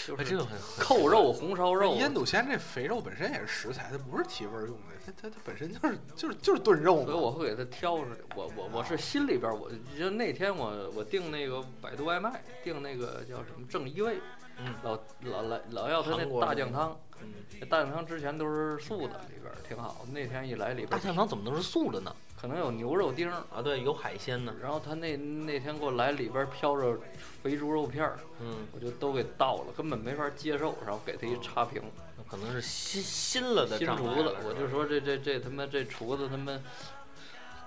[0.06, 1.96] 就哎，这是个很很扣肉、红烧肉。
[1.96, 7.22] 腌笃鲜这肥肉本身也是食材，它不是提味儿用的，它它它本身就是就是就是炖肉所以嘛。
[7.22, 8.18] 我会给它挑出来。
[8.36, 14.20] 我我我是心里边儿，我就那天我我订那个百度外卖，订那个叫什么正一味，
[14.58, 20.06] 嗯老老来老要他那国的大酱汤，嗯，那大酱汤之前都是素的，里边儿挺好。
[20.12, 22.14] 那天一来里边大儿酱汤怎么都是素的呢？
[22.40, 24.54] 可能有牛肉丁儿，啊，对，有海鲜呢。
[24.62, 26.98] 然后他那那天给我来里边飘着
[27.44, 31.82] 肥猪肉片儿，嗯，我就都给倒了，根本没法接受，然后给他一差评。
[32.18, 36.58] 那可能是新新了的新厨子，我就说这这这他妈这厨子他妈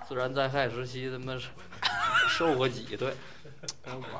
[0.07, 1.37] 自然灾害时期他妈
[2.27, 3.15] 受过几顿，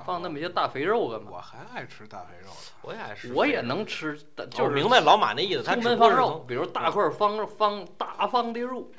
[0.06, 1.32] 放那么些大肥肉干嘛？
[1.34, 2.56] 我还爱吃大肥肉呢。
[2.84, 3.34] 我也爱吃。
[3.34, 8.92] 我也能吃，但就就是是明白老马那意思，他粗只不过是焖放肉，比如大块方方大方的肉，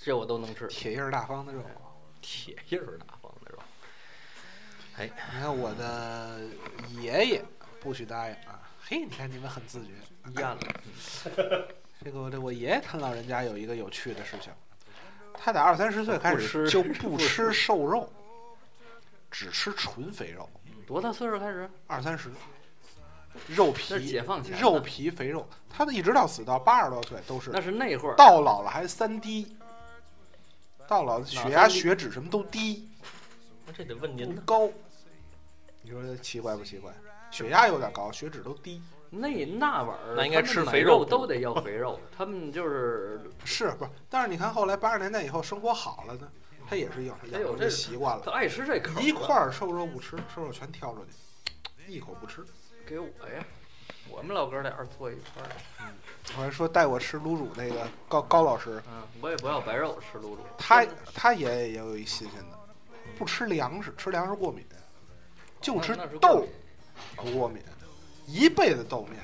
[0.00, 0.66] 这我都能吃。
[0.68, 1.62] 铁印儿大方的肉。
[2.20, 3.58] 铁印儿大方的肉。
[4.96, 6.40] 哎，你看我的
[7.00, 7.44] 爷爷
[7.80, 8.60] 不许答应啊！
[8.82, 9.92] 嘿，你看你们很自觉。
[10.36, 10.58] 咽了，
[12.04, 14.52] 这个我这我爷爷他老人家有一个有趣的事情，
[15.32, 18.12] 他打二三十岁开始就 不吃瘦肉，
[19.30, 20.48] 只吃纯肥肉。
[20.86, 21.70] 多大岁数开始？
[21.86, 22.30] 二三十，
[23.46, 29.56] 肉那是解皮放前肉皮肥肉，他的一直到死到八十多岁都是那是那会儿，到老了还三低，
[30.88, 32.88] 到老血压、血脂什么都低
[33.66, 34.42] 那这得问您呢。
[34.44, 34.70] 高。
[35.82, 36.90] 你说奇怪不奇怪？
[37.30, 43.90] 血压有点高，血脂都低，那那玩意儿，那应该吃肥肉肉都得要肥肉，他们就是 是不是？
[44.08, 46.26] 但是你看后来八十年代以后生活好了呢，
[46.66, 52.42] 他也是养养成这他有这习惯了，他爱吃这口儿一块儿瘦肉不吃，瘦肉全挑出去，一口不吃。
[52.86, 53.44] 给我呀，
[54.08, 55.52] 我们老哥俩儿坐一块儿，
[56.36, 60.38] 我还说带我吃卤煮那个高高老师，嗯，我也不要白肉，吃卤煮。
[60.58, 62.58] 他他也也有一新鲜的，
[63.18, 64.64] 不吃粮食，吃粮食过敏，
[65.60, 66.46] 就吃豆
[67.16, 67.62] 不过敏，
[68.26, 69.18] 一辈子豆面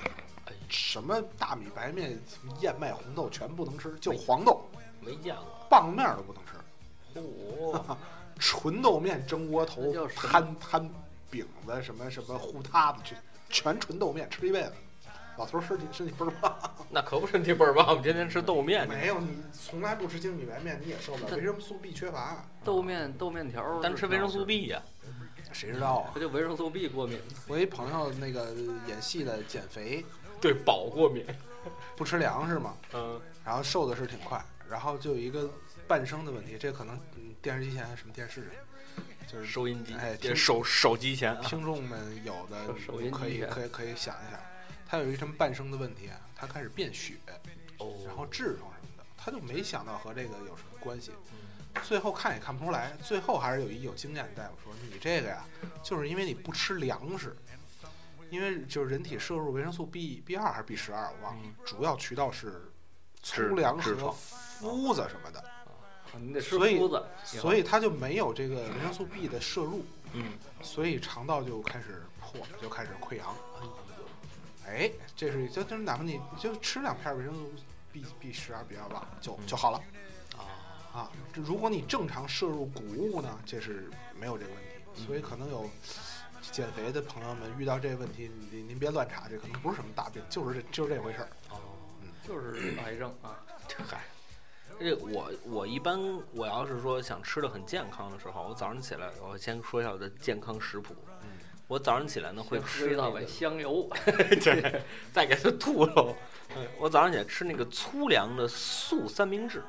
[0.46, 4.64] 哎，什么大米、白面、什么燕麦、红豆全不能吃，就黄豆、
[5.00, 5.44] 没见过。
[5.68, 7.20] 棒面都不能吃，
[7.60, 7.96] 哦，
[8.40, 10.90] 纯豆面蒸窝头摊摊
[11.30, 13.18] 饼子、什么什么糊塌子，全
[13.50, 14.72] 全纯豆面，吃一辈子。
[15.36, 16.56] 老头儿身体身体倍儿棒，
[16.90, 18.88] 那可不身体倍儿棒，我们天天吃豆面。
[18.88, 24.82] 没有你从来不吃精米白面，你也受不了，维生素 B 缺乏，豆面豆面条儿，单吃维生素 B 呀、
[25.52, 26.10] 谁知道啊？
[26.12, 27.18] 不就维生素 B 过敏。
[27.48, 28.52] 我一朋友那个
[28.86, 30.04] 演戏的减肥，
[30.40, 31.24] 对饱过敏。
[31.96, 35.48] 不吃粮食嘛，嗯，然后瘦的是挺快，然后就有一个
[35.88, 38.50] 半生的问题，这可能嗯电视机前还是什么电视上，
[39.26, 42.74] 就是收音机，哎这手手机前啊，听众们有的
[43.10, 44.38] 可以可以可以想一想，
[44.86, 47.14] 他有一什么半生的问题啊，他开始变血，
[47.78, 47.92] 哦。
[48.06, 51.12] 然后痔疮什么的，他就没想到和这个有什么关系。
[51.82, 55.44] 最后看也看不出来，最后还是有一有经验的大夫说：“你这个呀，
[55.82, 57.36] 就是因为你不吃粮食，
[58.30, 61.54] 因为就是人体摄入维生素 B B 二还是 B 十二，我忘了，嗯。
[61.64, 62.70] 主要渠道是
[63.22, 64.14] 粗粮和
[64.60, 65.44] 麸子什么的，
[66.16, 73.34] 你得吃所以麸子，所以他就没有这个维生素 B 的摄入，嗯，所以肠道就开始破，就开始溃疡。
[74.66, 77.50] 哎，这是就就是哪怕你就吃两片维生素
[77.92, 79.80] B B 十二比二吧，就就好了。
[80.36, 85.06] 啊，啊，这如果你正常摄入谷物呢，这是没有这个问嗯题。
[85.06, 85.68] 所以可能有
[86.52, 91.28] 减肥的朋友们遇到这个问题，您您别乱查，这可能不是什么大病，就是这就是这回事儿。
[91.50, 91.58] 哦，
[92.26, 93.38] 就是 癌症啊。
[93.88, 94.04] 嗨，
[94.78, 95.98] 这我我一般
[96.32, 100.94] 我要是说想吃的很健康的时候，我早上起来，我先说一下我的健康食谱。
[101.74, 104.80] 嗯我早上起来呢会吃一碗香油， 对，
[105.12, 106.14] 再给它吐了。
[106.54, 109.60] 嗯我早上起来吃那个粗粮的素三明治，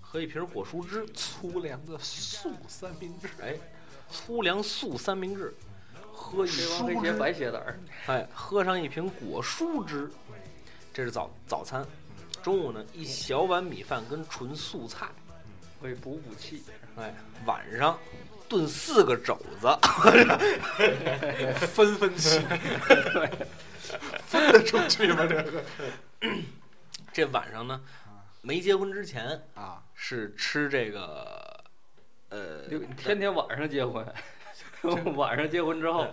[0.00, 1.04] 喝一瓶果蔬汁。
[1.12, 3.56] 粗粮的素三明治，哎，
[4.08, 5.52] 粗粮素三明治，
[6.12, 10.08] 喝一黑王黑蔬汁，鞋白鞋子儿，哎，喝上一瓶果蔬汁，
[10.92, 11.84] 这是早早餐。
[12.40, 15.08] 中午呢，一小碗米饭跟纯素菜。
[15.80, 16.62] 会补补气。
[16.96, 17.12] 哎，
[17.44, 17.98] 晚上
[18.48, 19.68] 炖四个肘子，
[21.66, 22.40] 分分期，
[24.26, 25.26] 分得出去吗？
[25.26, 25.62] 这个？
[27.12, 27.80] 这晚上呢，
[28.42, 31.64] 没结婚之前啊，是吃这个，
[32.28, 34.06] 呃，就天天晚上结婚，
[35.16, 36.08] 晚上结婚之后，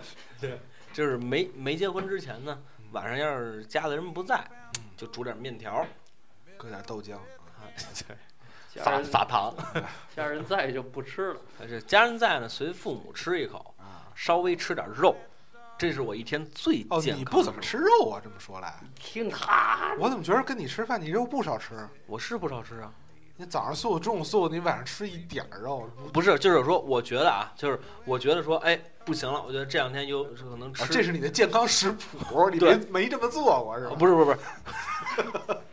[0.92, 4.44] 就是没没结婚之前呢，嗯晚上要是家里人不在，
[4.96, 5.86] 就煮点面条，
[6.56, 7.16] 搁点豆浆，
[7.76, 8.04] 撒
[8.74, 9.54] 家人撒糖。
[10.14, 11.40] 家人在就不吃了。
[11.68, 14.06] 这家人在呢，随父母吃一口，啊。
[14.14, 15.16] 稍微吃点肉，
[15.78, 17.20] 这是我一天最哦，健康。
[17.20, 17.60] 你不怎么？
[17.60, 18.20] 吃肉啊？
[18.22, 21.88] 这么说来，听他，我怎么觉得跟你吃饭你肉不少吃？
[22.06, 22.92] 我是不少吃啊。
[23.36, 33.96] 你早上素，中午素，你晚上吃一点儿肉，不是，就是说，我觉得啊，就是我觉得说，哎，不行了，我觉得这两天有可能吃，啊，这是你的健康食谱， 你对没没这么做过是吧？
[33.98, 34.38] 不是不是不是，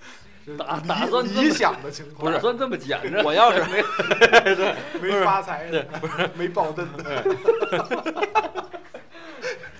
[0.57, 3.21] 打打算这么理想的情况，打算这么捡着。
[3.23, 3.83] 我要是没
[5.01, 5.85] 没 发财的，
[6.35, 7.23] 没爆灯的，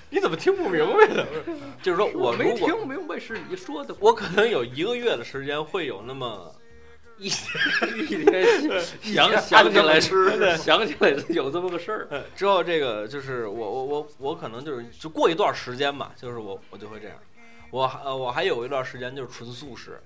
[0.10, 1.26] 你怎么听不明白呢？
[1.82, 6.54] 就是说我没听明白是你说的，我可能有一个月的时间会有那么
[7.18, 7.28] 一
[7.98, 8.46] 一天
[9.02, 12.08] 想想起来是想起来有这么个事儿。
[12.10, 17.18] 呃之后这个就是我我我我可能就是就过一段时间吧，就是我我就会这样。
[17.72, 20.02] 我还呃我还有一段时间就是纯素食，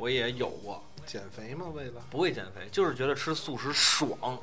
[0.00, 1.66] 我也有过，减肥吗？
[1.74, 4.40] 为了不会减肥，就是觉得吃素食爽。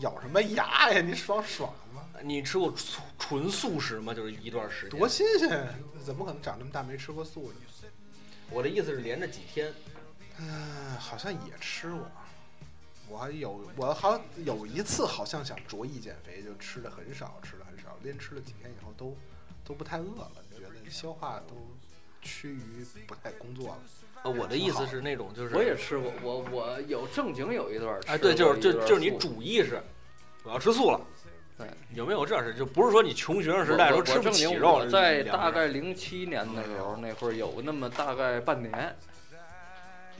[0.00, 1.00] 咬什么牙呀？
[1.02, 2.02] 你爽爽吗？
[2.22, 4.14] 你吃过纯纯素食吗？
[4.14, 4.98] 就是一段时间。
[4.98, 5.74] 多新鲜！
[6.02, 7.90] 怎么可能长这么大没吃过素呢？
[8.50, 9.74] 我的意思是连着几天，
[10.38, 12.10] 嗯，好像也吃过。
[13.08, 19.14] 我还有，我好像有一次好像想着意减肥，就吃的很少，吃的很少，连吃了几天以后都
[19.64, 21.54] 都不太饿了，觉得消化都
[22.26, 23.78] 趋于不太工作了。
[24.24, 29.80] 呃，我的意思是那种就是我也吃过，我我有正经有一段儿吃哎，对，就是就就是你主意识，
[30.42, 31.00] 我要吃素了，
[31.56, 32.52] 对，有没有这事？
[32.54, 38.96] 就不是说你穷学生时代我我说吃不起肉，了在大概零七年的时候，那会儿有那么大概半年，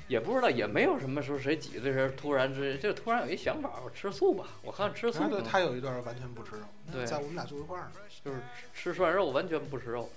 [0.06, 7.92] 也不知道，也没有什么说谁几岁时突然之就突然有一想法，我吃素吧，我看吃素他有一段完全不吃肉，对在我们俩住一块儿呢。
[8.24, 8.38] 就是
[8.74, 10.10] 吃涮肉，完全不吃肉，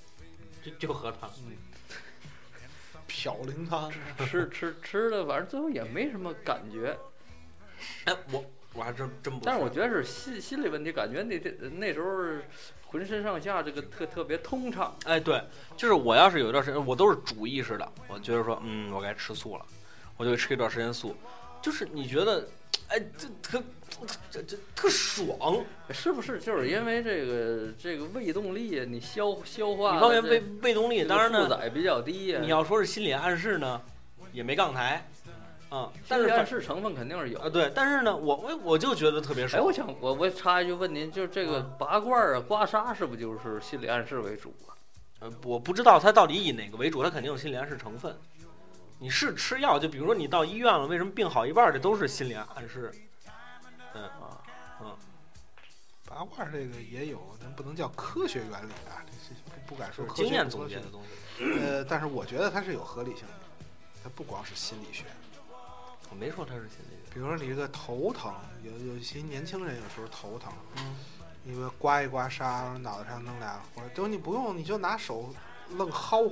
[0.64, 1.30] 就就喝汤。
[3.08, 6.96] 漂零汤，吃吃吃的，反正最后也没什么感觉。
[8.06, 9.44] 哎，我我还真真不。
[9.44, 12.08] 但是我觉得是心心理问题，感觉那这那时候
[12.86, 14.96] 浑身上下这个特特别通畅。
[15.06, 15.44] 哎，对，
[15.76, 19.66] 就是我要是有一段时间，我都是主意识的，我觉得说，嗯，我该吃素了，
[20.16, 21.16] 我就吃一段时间素。
[21.62, 22.48] 就是你觉得，
[22.88, 23.64] 哎，这特
[24.30, 25.64] 这这特爽。
[25.92, 33.82] 是不是就是因为这个这个胃动力啊，你消消化一方面胃胃动力，当然呢，负载比较低呀、你要说是心理暗示呢，
[34.32, 35.04] 也没杠台，
[35.70, 37.50] 啊、但是但反是成分肯定是有啊。
[37.50, 39.66] 对，但是呢，我我我就觉得特别哎，爽。
[39.66, 44.78] 我想我我插一句问您，就是这个拔罐儿啊、刮痧是不是就是心理暗示为主啊？
[45.22, 48.16] 呃，我不知道它到底以哪个为主，它肯定有心理暗示成分。
[49.02, 52.94] 你是吃药，就比如说你到医院了，为什么病好一半，这都是心理暗示。
[53.94, 54.44] 嗯啊，
[54.82, 54.98] 嗯，
[56.06, 61.44] 拔罐儿这个也有，但不能叫科学原理啊，这是不不敢说科学经验总结的东西。
[61.62, 63.34] 呃，但是我觉得它是有合理性的，
[64.04, 65.06] 它不光是心理学。
[66.10, 67.14] 我没说它是心理学。
[67.14, 70.98] 比如说你这个头疼，有有些年轻人有时候头疼，嗯，
[71.44, 75.34] 你说刮一刮痧，脑袋上弄俩，或者就你不用，你就拿手
[75.78, 76.32] 愣薅，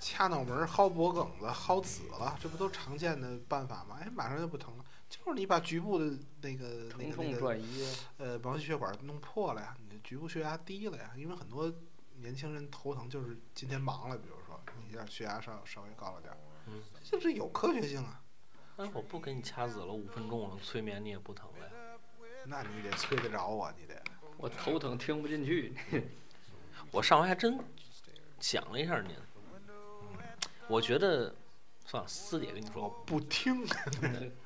[0.00, 3.98] 掐脑门儿、薅脖梗子、薅紫了，这不都常见的办法吗？
[4.00, 4.84] 哎，马上就不疼了。
[5.08, 6.06] 就是你把局部的
[6.40, 11.72] 那个那疼痛个那个转移啊，呃毛细血管弄破了呀，你的局部血压低了呀，因为很多
[12.16, 18.20] 年轻人头疼就是今天忙了，比如说你一下血压稍稍微高了点儿，嗯，这这有科学性啊。
[18.76, 21.72] 但是我不给你掐紫了五分钟了，催眠你也不疼了呀。
[22.46, 24.02] 那你得催得着我，你得。
[24.36, 25.72] 我头疼听不进去。
[26.90, 27.58] 我上回还真
[28.40, 29.16] 想了一下您，
[30.68, 31.34] 我觉得
[31.84, 33.64] 算了，私底下跟你说，我不听，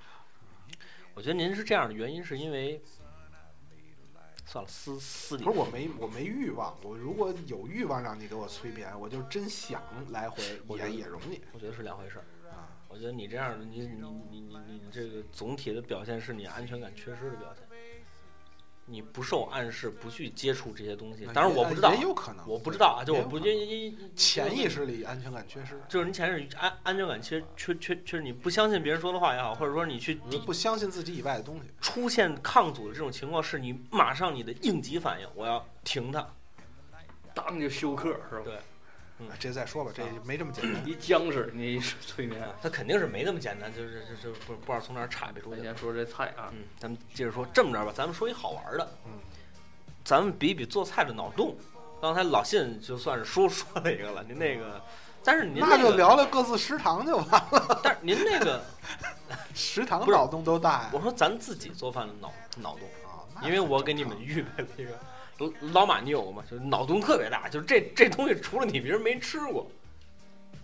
[1.14, 2.82] 我觉得您是这样的原因是因为，
[4.44, 10.42] 算了，私私底下不是我没我没欲望，我如果有欲望让你给我催眠，我就真想来回
[10.76, 12.24] 也也容易我觉得是两回事儿。
[12.50, 12.68] 啊。
[12.88, 13.96] 我觉得你这样的，你你
[14.30, 17.67] 你你你这个总体的表现是你安全感缺失的表现。
[18.88, 21.26] 你不受暗示，不去接触这些东西。
[21.34, 31.70] 当然我不知道也，有可能，我不知道啊，就我不因因因潜意识里安全感缺失，就是你潜意识安安全感缺缺缺缺，你不相信别人说的话也好，或者说你去你不相信自己以外的东西。
[31.80, 36.26] 出现抗阻的这种情况，是你马上你的应急反应，我要停它。
[37.34, 38.42] 当就休克是吧？
[38.44, 38.62] 对嗯
[39.26, 40.88] 啊这再说吧，这啊没这么简单。
[40.88, 42.40] 一僵尸，你一催眠。
[42.62, 45.62] 他肯定是没那么简单，就是就就不不知道从哪儿岔别出去。
[45.62, 48.88] 先说这菜啊，嗯，咱们接着说，这么着吧，咱们说一好玩的。
[49.06, 49.12] 嗯，
[50.04, 51.56] 咱们比比做菜的脑洞。
[52.00, 54.80] 刚才老信就算是说 说了一个了，您那个，
[55.24, 58.62] 但是您、那个、那就，聊聊各自食堂就完了， 但是您那个，
[59.52, 60.90] 食堂脑洞都大呀。
[60.92, 62.88] 我说咱自己做饭的脑脑洞。
[63.04, 64.90] 啊，因为我给你们预备了一个
[65.38, 66.42] 老老马，你有吗？
[66.50, 69.70] 就是脑洞特别大，就是这这东西除了你别人没吃过。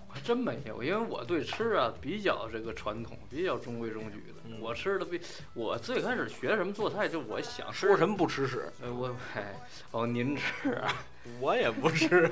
[0.09, 4.35] 我还真没有，因为我对吃啊比较这个传统，比较中规中矩的。
[4.47, 5.21] 嗯我吃的比
[5.53, 8.73] 我最开始学什么做菜，就我想说什么不吃屎？
[8.83, 9.55] 呃，我哎
[9.91, 10.95] 哦，您吃啊？
[11.41, 12.31] 我也不吃。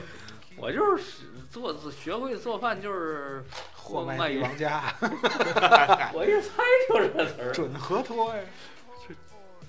[0.57, 1.03] 我就是
[1.51, 3.43] 做学会做饭，就是
[3.75, 4.95] 货卖卖帝王家，
[6.13, 8.43] 我一猜就是这词儿，准河托呀。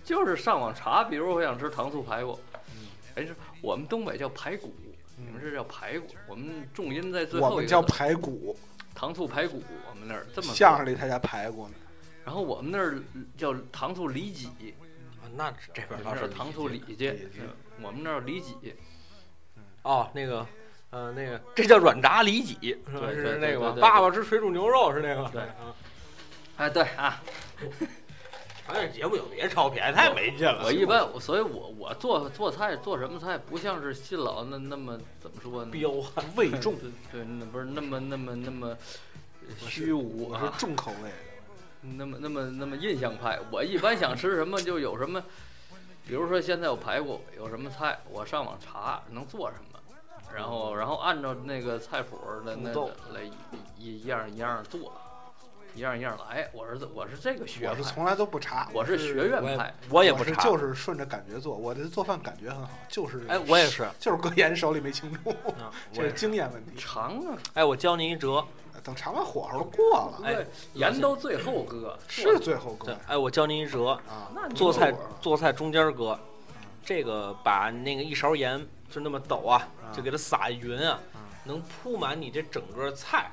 [0.03, 2.37] 就是上网查，比如我想吃糖醋排骨，
[3.15, 4.73] 嗯哎，是我们东北叫排骨，
[5.17, 8.57] 你们这叫排骨，我们重音在最我们叫后一个字排骨，
[8.95, 11.73] 糖醋排骨，我们那儿这么说相声里他家排骨呢。
[12.25, 12.97] 然后我们那儿
[13.37, 14.49] 叫糖醋里脊，
[15.35, 17.41] 那这边是糖醋里里脊脊，
[17.81, 18.75] 我们那儿里脊，
[19.81, 20.47] 哦，那个，
[20.91, 23.71] 呃，那个这叫软炸里脊，是那个吗？
[23.71, 25.29] 对对对爸爸吃水煮牛肉是那个？
[25.29, 25.75] 对啊
[26.55, 27.21] 哎，对啊，
[28.67, 30.63] 咱这节目有别超便宜，太没劲了。
[30.65, 35.71] 我一般，所以我我做做菜做什么菜，不像是新老那那么怎么说呢？
[35.71, 36.75] 彪悍，味重，
[37.11, 38.77] 对对，那不是那么那么那么
[39.67, 41.15] 虚无我是啊，重口味的。
[41.97, 43.37] 那么那么那么印象派。
[43.51, 45.21] 我一般想吃什么就有什么，
[46.07, 49.79] 比如说现在有排骨，有什么菜，我上网查能做什么，
[50.33, 53.21] 然后然后按照那个菜谱儿的那步骤来
[53.77, 54.93] 一一样一样做，
[55.75, 56.49] 一样一样来。
[56.53, 59.73] 我是我是这个学派，我是从来都不查，我是学院派。
[59.89, 66.13] 我也不查，就是顺着感觉做，我的做饭感觉很好，就是哎，我也是， 就是搁盐手里没清楚， 啊这是。
[66.13, 66.71] 经验问题。
[66.77, 68.45] 尝啊，哎，我教您一辙，
[68.83, 74.31] 等尝完火候都过了，哎，盐都最后搁，是最后搁对，哎，我教您一辙，啊。
[74.55, 76.19] 做菜做菜中间搁，
[76.83, 83.31] 这个把那个一勺盐就那么抖啊，啊就给它撒匀啊啊，能铺满你这整个菜，啊，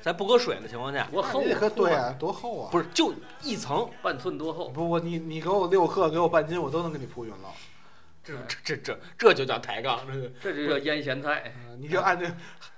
[0.00, 1.72] 在不搁水的情况下，多厚你得喝啊？
[1.74, 2.68] 对啊，多厚啊！
[2.70, 4.68] 不是就一层，半寸多厚？
[4.68, 7.48] 不，我你你给我六克，给我半斤，我都能给你铺匀了。
[8.24, 11.52] 这这这这这就叫抬杠，这个这就叫腌咸菜。
[11.56, 12.26] 嗯你就按这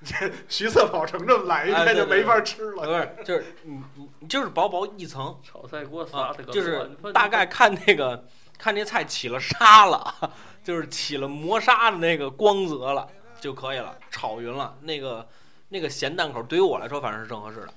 [0.05, 2.85] 这徐色宝城这么来一遍，哎对对就没法吃了。
[2.85, 8.27] 不是就是你你你就是薄薄一层炒菜锅啊撒的，就是大概看那个
[8.59, 10.15] 看那菜起了沙了，
[10.63, 13.09] 就是起了磨砂的那个光泽了
[13.41, 15.27] 就可以了，炒匀了，那个
[15.73, 17.73] 那个咸淡口对于我来说反正是正合适的。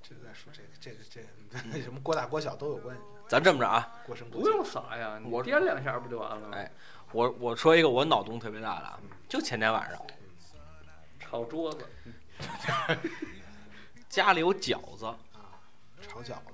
[0.00, 1.26] 这再说这个这个这个
[1.72, 4.40] 那 什么锅大锅小都有关系，咱这么着啊，过深过。
[4.40, 6.56] 不用撒呀，你我掂两下不就完了吗？
[6.56, 6.70] 哎
[7.12, 8.98] 我我说一个我脑洞特别大的啊，
[9.28, 10.00] 就前天晚上
[11.18, 11.84] 炒桌子，
[14.08, 15.06] 家里有饺子，
[16.02, 16.52] 炒饺子，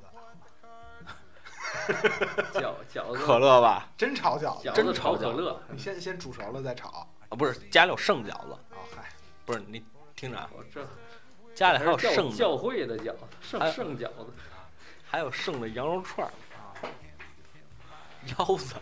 [2.53, 3.89] 饺饺 子可乐吧？
[3.97, 6.89] 真炒饺子，真炒可乐，你先先煮熟了再炒。
[7.29, 9.11] 啊，不是家里有剩饺子，啊嗨，
[9.45, 9.83] 不是你
[10.23, 10.87] 听着啊，我这
[11.53, 14.27] 家里还有剩的，教会的饺子，剩还剩饺子，
[15.05, 16.31] 还有剩的羊肉串儿、
[18.39, 18.77] 腰子。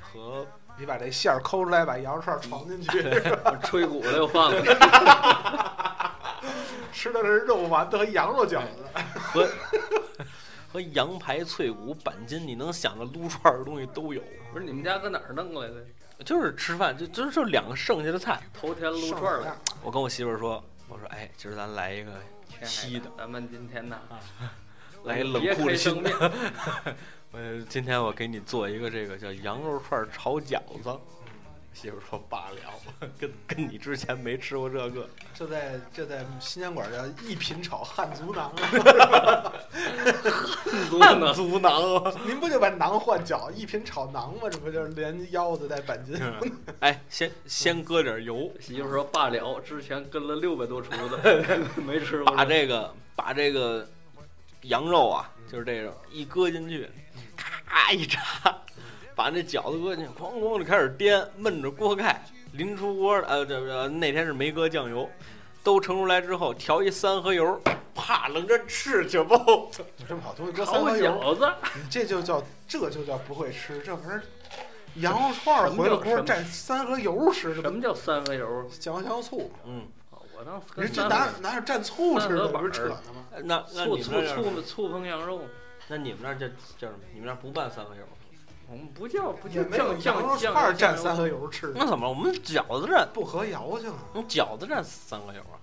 [0.00, 0.46] 和
[0.78, 3.02] 你把这馅儿抠出来，把羊肉串装进去，
[3.64, 4.68] 吹鼓了又放进去，
[6.94, 8.86] 吃的是肉丸子和羊肉饺子。
[9.14, 9.48] 和
[10.72, 14.22] 和羊排、脆骨、板筋，你能想的撸串儿的东西都有。
[14.52, 15.84] 不是你们家搁哪儿弄来的？
[16.24, 18.40] 就是吃饭，就就是就两个剩下的菜。
[18.52, 19.56] 头天撸串儿了。
[19.82, 22.12] 我跟我媳妇儿说，我说哎，今儿咱来一个
[22.62, 24.00] 稀的，咱们今天呢，
[25.04, 26.94] 来一冷别库里新开生面的。，
[27.32, 30.98] 呃，今天我给你做一个这个叫羊肉串儿炒饺子。
[31.76, 32.56] 媳妇说罢了，
[33.18, 35.06] 跟跟你之前没吃过这个。
[35.34, 38.48] 这在这在新疆馆叫一品炒汉族馕，
[40.98, 42.14] 汉族馕啊！
[42.24, 44.48] 您不就把馕换脚，一品炒馕吗？
[44.50, 46.18] 这不就是连腰子带板筋？
[46.80, 51.18] 哎，先先搁点油，媳妇说罢了，之前跟了六百多厨子，
[51.86, 52.34] 没吃过。
[52.34, 53.86] 把这个把这个
[54.62, 56.88] 羊肉啊，就是这种一搁进去，
[57.36, 58.18] 咔一炸，
[59.16, 65.08] 把那饺子搁进去，哐哐就开始颠，焖着锅盖，临出锅的，呃，这这那天是没搁酱油，
[65.64, 67.58] 都盛出来之后，调一三合油，
[67.94, 69.34] 啪扔着吃去不？
[69.34, 74.22] 有这么好东西搁三合油，饺子，你这就叫这就叫不会吃，这玩意儿
[74.96, 78.68] 羊肉串儿回了锅蘸三合油吃，什么叫三合油？
[78.78, 79.50] 酱油香油醋？
[79.64, 82.48] 嗯，哦我当时你这哪哪有蘸醋吃的？
[82.48, 83.24] 不是扯呢吗？
[83.44, 85.40] 那那醋醋你们那儿醋醋烹羊肉，
[85.88, 86.46] 那你们那儿叫
[86.76, 87.00] 叫什么？
[87.14, 88.02] 你们那儿不拌三合油？
[88.68, 92.12] 我们不叫不也没有叫酱羊肉酱串儿酱蘸三合油吃，那怎么了？
[92.12, 93.98] 我们饺子蘸，不合谣性啊。
[94.12, 95.56] 我们饺子蘸三合油啊？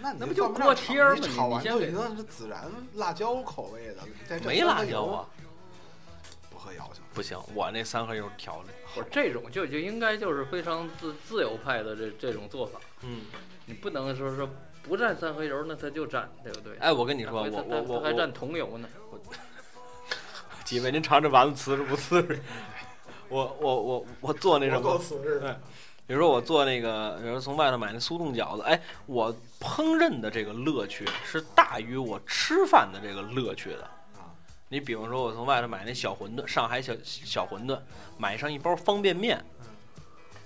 [0.00, 5.26] 那你那不就锅贴儿吗你炒完你先给就已经是孜然辣椒口味的了，你再蘸没辣椒啊？
[6.50, 7.02] 不合谣性。
[7.12, 13.22] 不行，我那三合油调的，我这种就就应该就是非常自自由派的这这种做法，嗯。
[13.66, 14.48] 你不能说说
[14.82, 16.76] 不蘸三合油，那他就蘸，对不对？
[16.78, 18.88] 哎，我跟你说，我我我我还蘸桐油呢，
[20.70, 22.40] 几位，您尝这丸子瓷实不瓷实？
[23.28, 25.60] 我我我我做那什么，瓷实的，
[26.06, 33.82] 比如说我做那个，比如说从外头买那速冻饺子，哎，我烹饪的这个乐趣是大于我吃饭的这个乐趣的。
[33.82, 34.30] 啊
[34.68, 37.76] 你比方说，我从外头买那小馄饨，上海小小馄饨，
[38.16, 39.44] 买上一包方便面，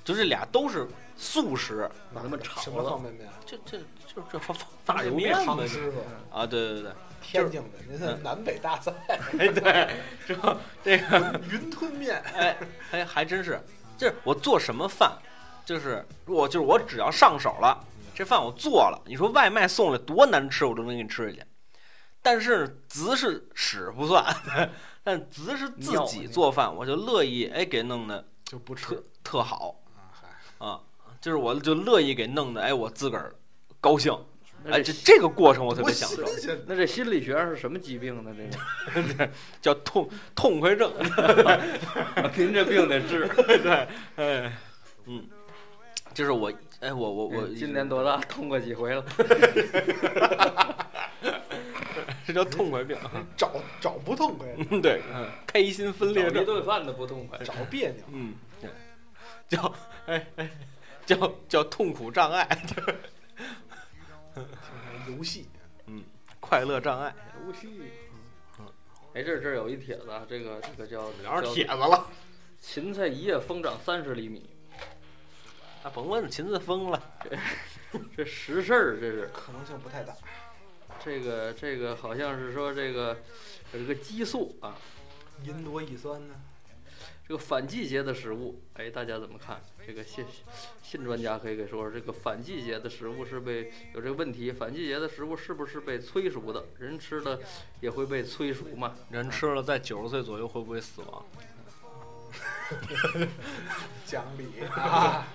[0.03, 3.03] 就这俩都是素食，把它们炒什么方。
[3.03, 3.29] 便面？
[3.45, 4.57] 这这这这方
[4.87, 5.93] 大油面方便面
[6.33, 6.93] 啊，对对对，
[7.25, 8.93] 天津的，您是嗯南北大赛，
[9.39, 9.91] 哎对，
[10.27, 12.23] 之后这个 云吞面。
[12.35, 12.57] 哎，
[12.91, 13.61] 还还真是，
[13.97, 15.19] 就是我做什么饭，
[15.65, 17.83] 就是我就是我只要上手了，
[18.15, 21.43] 这饭我做了，你说外卖送来多难吃，我都能给你吃下去。
[22.23, 24.25] 但是子是屎不算，
[25.03, 29.75] 但子是自己做饭，我就乐意哎给弄的就不吃特特好
[30.59, 30.81] 啊，啊，
[31.21, 33.35] 就是我就乐意给弄的哎我自个儿
[33.81, 34.17] 高兴，
[34.71, 36.25] 哎这这这个过程我特别享受，
[36.67, 38.35] 那这心理学上是什么疾病呢？
[38.95, 39.29] 这个
[39.61, 40.93] 叫痛痛快症。
[42.37, 43.29] 您这病得治。
[43.29, 43.87] 对，
[44.17, 44.53] 哎，
[45.07, 45.25] 嗯，
[46.13, 48.17] 就是我，哎，我我我今年多大？
[48.29, 49.05] 痛过几回了？
[52.27, 52.97] 这叫痛快病，
[53.37, 57.39] 找找不痛快，嗯对，嗯，开心分裂症一症，顿饭都不痛快。
[57.45, 58.03] 找别扭。
[58.13, 58.71] 嗯，对，
[59.47, 59.75] 叫
[60.07, 60.51] 哎哎，
[61.05, 62.49] 叫叫痛苦障碍，
[65.09, 65.49] 游戏。
[65.87, 66.03] 嗯
[66.41, 67.15] 快乐障碍，
[67.47, 67.91] 游戏。
[69.15, 72.07] 哎，这这儿有一帖子啊，这个这个叫聊上叫帖子了，
[72.61, 74.51] 芹菜一夜疯长三十厘米，
[75.83, 77.39] 啊，甭问芹菜疯了，这
[78.17, 80.13] 这实事儿，这是可能性不太大，
[81.05, 83.17] 这个这个好像是说这个
[83.73, 84.77] 有这个激素啊，
[85.45, 86.35] 银多乙酸呢？
[87.27, 89.59] 这个反季节的食物，哎，大家怎么看？
[89.87, 90.25] 这个新
[90.83, 96.63] 新专家可以给说说，这个反季节的食物是被有这个问题，反季节的食物是不是被催熟的？
[96.79, 97.41] 人吃了
[97.81, 98.95] 也会被催熟嘛？
[99.11, 101.25] 人吃了在九十岁左右会不会死亡？
[104.05, 105.27] 讲理 啊！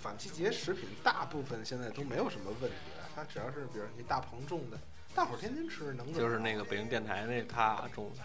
[0.00, 4.78] 反季节食品大部分现在都没有什么问题了，它只要是比如你大棚种的，
[5.16, 8.22] 大伙儿天天吃能怎么就是那个北京电台那他种的，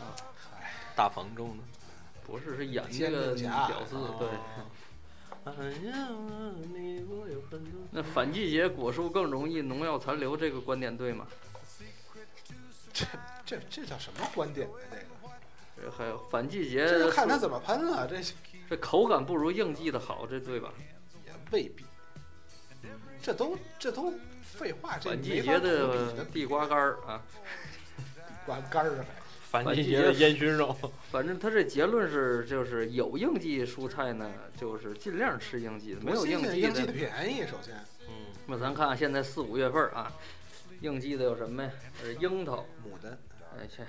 [0.00, 0.14] 啊，
[0.60, 1.64] 哎，大棚种的。
[2.26, 4.28] 不是，是演这煎个屌丝，对。
[4.28, 4.66] 哦
[5.44, 5.50] 哎
[5.88, 6.08] 呀，
[6.72, 11.26] 你我有很多那反季节果树更容易农药残留，这个观点对吗？
[12.94, 13.04] 这
[13.44, 14.74] 这这叫什么观点呢？
[15.76, 18.22] 这个这还有反季节这就看他怎么喷了，这
[18.70, 20.72] 这口感不如应季的好，这对吧？
[21.26, 21.84] 也未必。
[23.20, 27.20] 这都这都废话，这反季节的的地瓜干儿啊，
[28.46, 29.04] 瓜干儿还
[29.52, 30.74] 反季节的烟熏肉。
[31.12, 36.92] 反正他这结论是，就是有应季蔬菜呢，就是尽量吃应季的，没有应季的应季的的。
[36.92, 37.74] 便宜，首先
[38.08, 40.10] 嗯，那咱看现在四五月份啊，
[40.80, 41.70] 应季的有什么呀？
[42.02, 43.18] 呃，樱桃，牡丹
[43.58, 43.82] 哎去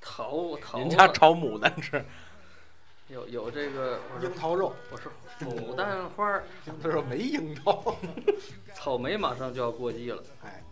[0.00, 2.04] 桃桃您家炒牡丹吃？
[3.08, 7.98] 有有这个，樱桃肉，我说牡丹花儿， 樱桃肉没樱桃。
[8.74, 10.62] 草莓马上就要过季了，哎，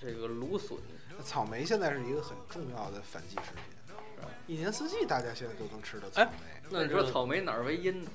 [0.00, 0.78] 这个芦笋，
[1.22, 6.32] 草莓现在是一个很重要的反季食品，一年四季大家现在都能吃到草哎莓。
[6.70, 8.10] 那你说草莓哪儿为因呢？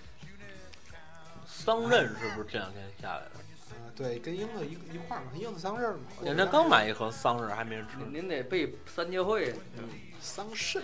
[1.45, 3.31] 桑葚是不是这两天下来的？
[3.75, 5.99] 啊，对，跟樱子一一块儿嘛，樱子桑葚嘛。
[6.23, 9.53] 人家刚买一盒桑葚，还没人吃您您得备三节会，
[10.19, 10.79] 桑葚，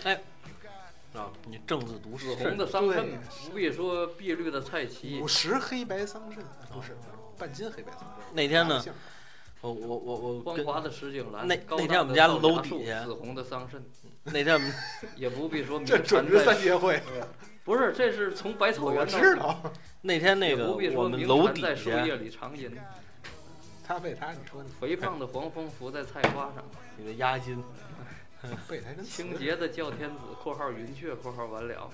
[1.13, 1.29] 啊！
[1.45, 3.05] 你正字读紫是红的桑葚，
[3.49, 6.37] 不必说碧绿的菜畦五，十黑白桑葚，
[6.73, 6.97] 不是
[7.37, 8.33] 半斤黑白桑葚。
[8.33, 8.83] 那天呢
[9.61, 13.79] 我我我我光滑的石井兰，那高大那天我们家楼底下树紫红的桑葚，
[14.23, 14.73] 那天我们
[15.15, 16.99] 也不必说名这准是在三节会，
[17.63, 19.61] 不是，这是从百草我园知道。
[20.01, 22.75] 那天那也个不必说我们楼名产在底下树叶里长吟，
[23.85, 26.63] 他被他，你说你肥胖的黄蜂伏在菜花上，
[26.97, 27.63] 你的押金，
[28.67, 31.91] 背台跟词清洁的叫天子（括号云雀）（括号完了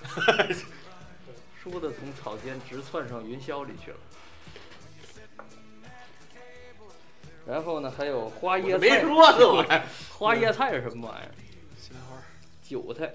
[1.62, 3.98] 倏地从草间直窜上云霄里去了。
[7.48, 9.86] 然后呢，还有花椰菜，没说呢我还。
[10.18, 11.32] 花椰菜是什么玩意儿？
[11.80, 12.22] 西兰花，
[12.62, 13.14] 韭菜，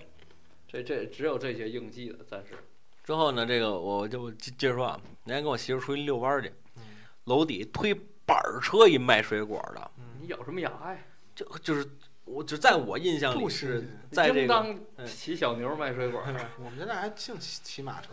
[0.67, 2.55] 这这只有这些应季的，暂时。
[3.03, 6.81] 之后呢，这个我就接接着说啊，那天跟我媳妇出去遛弯儿去，嗯
[7.25, 7.93] 楼底推
[8.25, 10.97] 板儿车一卖水果的，你咬什么牙呀？
[11.35, 11.87] 就就是
[12.25, 16.23] 我就在我印象里不是在这个应当嗯骑小牛卖水果。
[16.57, 18.09] 我们家那还净骑骑马车。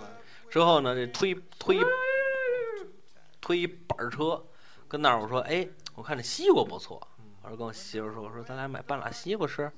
[0.51, 1.79] 之后呢，这推推
[3.41, 4.45] 推板儿车，
[4.89, 7.01] 跟那儿我说，哎，我看这西瓜不错，
[7.43, 9.71] 我说跟我媳妇说，我说咱俩买半拉西瓜吃，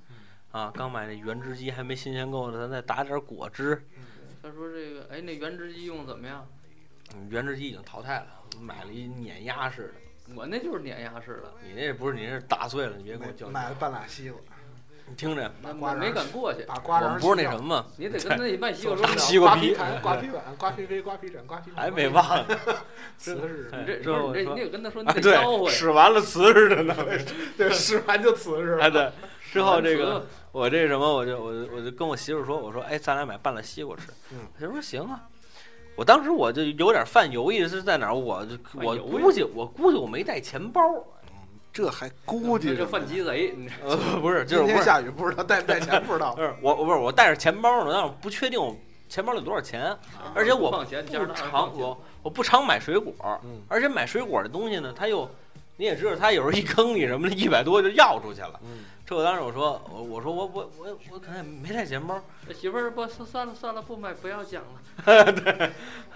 [0.51, 3.87] 啊，刚买那原汁机还没新鲜够呢，咱再打点果汁。
[4.43, 6.47] 他说这个，哎，那原汁机用得怎么样？
[7.15, 8.27] 嗯原汁机已经淘汰了，
[8.61, 9.93] 买了一碾压式
[10.29, 13.53] 的，我那就是碾压式的，你那不是你那是打碎了，你别给我较劲。
[13.53, 14.41] 买了半拉西瓜，
[15.13, 16.63] 你听着，那瓜瓤没敢过去。
[16.63, 17.87] 把瓜瓤我不是那什么吗？
[17.99, 22.59] 你得跟那卖西瓜 说西瓜皮皮盘、瓜皮碗、瓜皮杯、瓜皮枕、瓜皮还没忘呢。
[23.19, 25.69] 瓷实， 你这你这说你得跟他说你啊，得吆对，喝。
[25.69, 26.97] 使完了瓷实的呢。
[27.59, 28.79] 对，使完就瓷实。
[28.81, 29.11] 哎，对。
[29.53, 34.05] 之后这个我这什么，我就我就我就跟我媳妇说，我说，哎，咱俩买半拉西瓜吃。
[34.31, 35.21] 嗯，她说行啊。
[35.95, 40.81] 我当时我就有点犯犹豫是在哪儿，我就我估计我估计我没带钱包，
[41.73, 46.43] 这还估计着这犯鸡贼，你呃，不是，就今天是不，下雨不知道带不带钱不知道不。
[46.43, 48.77] 是我我不是我带着钱包呢，但是我不确定我
[49.09, 49.97] 钱包里多少钱，
[50.35, 53.15] 而且我不放钱，加上不那二放钱常我我不常买水果，
[53.45, 55.29] 嗯而且买水果的东西呢，它又
[55.77, 58.61] 你也知道，它有时候一坑你什么的，一百多就要出去了。
[58.63, 65.33] 嗯，这我当时我说我我说我我我我可能也没带钱包，这媳妇儿不算算了算了，不买不要讲了。
[65.33, 65.71] 对，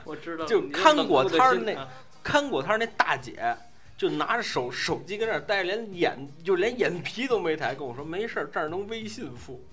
[0.04, 0.44] 我知道。
[0.44, 1.88] 就你这看果酷的摊儿那啊
[2.22, 3.56] 看果摊儿那大姐
[3.96, 9.64] 就拿着手手机跟那儿待着，连眼就连眼皮都没抬，跟我说没事儿，这儿能微信付。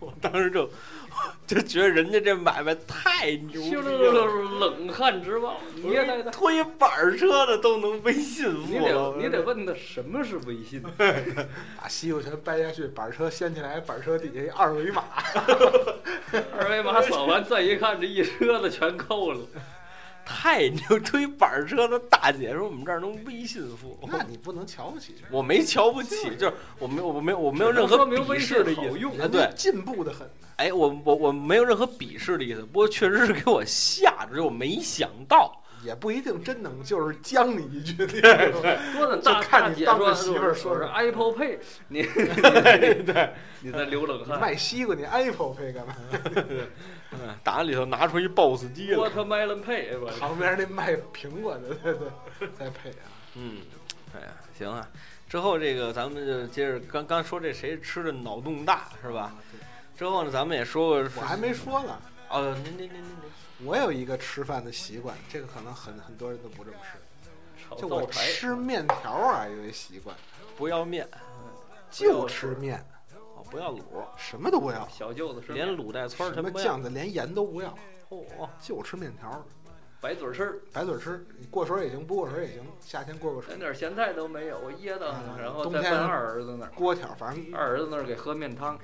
[0.00, 0.68] 我当时就
[1.46, 6.30] 就觉得人家这买卖太牛逼就了，是冷汗直冒，捏呆的。
[6.32, 9.14] 推板车的都能微信付你得。
[9.16, 10.82] 你得问他什么是微信，
[11.80, 15.04] 把西瓜全掰下去，板车掀起来，板车底下一二维码，
[16.58, 19.38] 二维码扫完再一看，这一车子全扣了。
[20.24, 20.98] 太牛！
[21.00, 25.14] 推板车的大姐说我们这儿能微信付，那你不能瞧不起。
[25.30, 29.28] 我没瞧不起， 就是我没有我没有我没有任何鄙视的意思。
[29.28, 30.28] 对，进步的很。
[30.56, 41.58] 哎，我我我没有任何鄙视的意思，不过确实是给我吓着，就我没想到，也不一定真能就是将你一句，你知道吗多的大看你当着媳妇儿说是 Apple Pay，
[41.88, 44.40] 你 你对，你在流冷你汗。
[44.40, 45.94] 卖西瓜，你 Apple 配干嘛？
[47.12, 48.96] 嗯 打里头拿出一 BOSS 机来。
[48.96, 53.04] Watermelon Pay，旁边那卖苹果的，对对，再配啊。
[53.34, 53.58] 嗯，
[54.14, 54.26] 哎呀，
[54.56, 54.88] 行啊。
[55.28, 59.32] 之后这个咱们就接着刚刚说这谁吃的脑洞大是吧？
[59.96, 61.98] 之后呢，咱们也说过，我还没说呢，
[62.32, 66.98] 哦，您您您您您，我有一个吃饭的习惯，这个可能很很多人都不这么吃。
[67.78, 68.06] 就我。
[68.06, 70.16] 吃面条啊，有一习惯，
[70.56, 71.06] 不要面，
[71.90, 72.82] 就吃面，
[73.36, 73.82] 哦不要卤，
[74.16, 76.42] 什么都不要，小舅子是连卤带葱儿什。
[76.42, 77.76] 么酱的连盐都不要，
[78.08, 79.44] 哦，就吃面条，
[80.00, 81.26] 白嘴吃，白嘴吃。
[81.38, 83.58] 你过水也行，不过水也行，夏天过个水连。
[83.58, 88.78] 点咸菜都没有，我噎的嗯，然后冬天再奔二儿子那儿，锅条，反正二儿子那儿给喝面汤，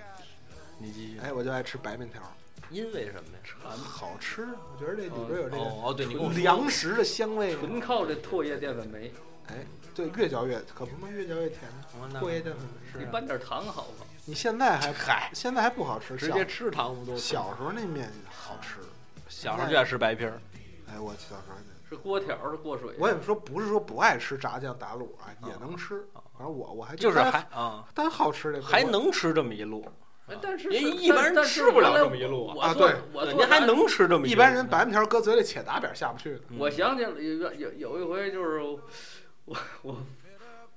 [0.77, 1.19] 你继续。
[1.21, 2.23] 哎，我就爱吃白面条，
[2.71, 3.39] 因为什么呀？
[3.45, 4.43] 馋，好吃。
[4.45, 7.55] 我觉得这里边有这个哦哦，对，你跟我说粮食的香味。
[7.57, 9.13] 纯靠这唾液淀粉酶。
[9.49, 9.65] 哎，
[9.95, 11.63] 对，越嚼越可不嘛，越嚼越甜。
[11.95, 14.07] 哦那唾液淀粉酶是啊你拌点糖好不好？
[14.27, 17.17] 你现在还嗨，现在还不好吃，直接吃糖不都？
[17.17, 18.81] 小时候那面好吃。
[19.29, 20.41] 小时候就爱吃白皮儿，
[20.89, 22.95] 哎，我小时候那是锅条是过水。
[22.99, 26.07] 我也说不是说不爱吃炸酱打卤啊，也能吃。
[26.37, 29.85] 反正我我还就是但还啊，但好吃的还能吃这么一路。
[30.31, 39.97] 哎但是人一般人吃不了这么一路啊对对我您还能吃这么一路般人白面条搁嘴里且打扁下不去我想起来有有有一回就是我我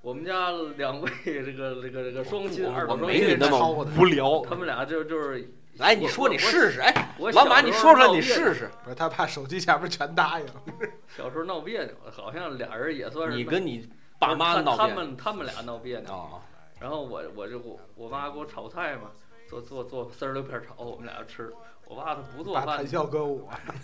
[0.02, 4.42] 我们家两位这个这个这个双亲二双亲，没你那么无聊。
[4.42, 5.48] 他们俩就就是
[5.78, 8.34] 来，你说你试试，哎，我老马，你说出来，你试。
[8.34, 8.72] 试试。
[8.84, 10.46] 不是他怕手机下边全答应。
[11.16, 13.88] 小时候闹别扭，好像俩人也算是你跟你
[14.18, 16.42] 爸妈他他闹别扭们他们俩闹别扭，啊？
[16.80, 19.12] 然后我我就我我妈给我炒菜嘛，
[19.52, 21.52] 做做做丝儿溜片儿炒，我们俩就吃。
[21.86, 23.50] 我爸他不做饭把谈，笑歌舞，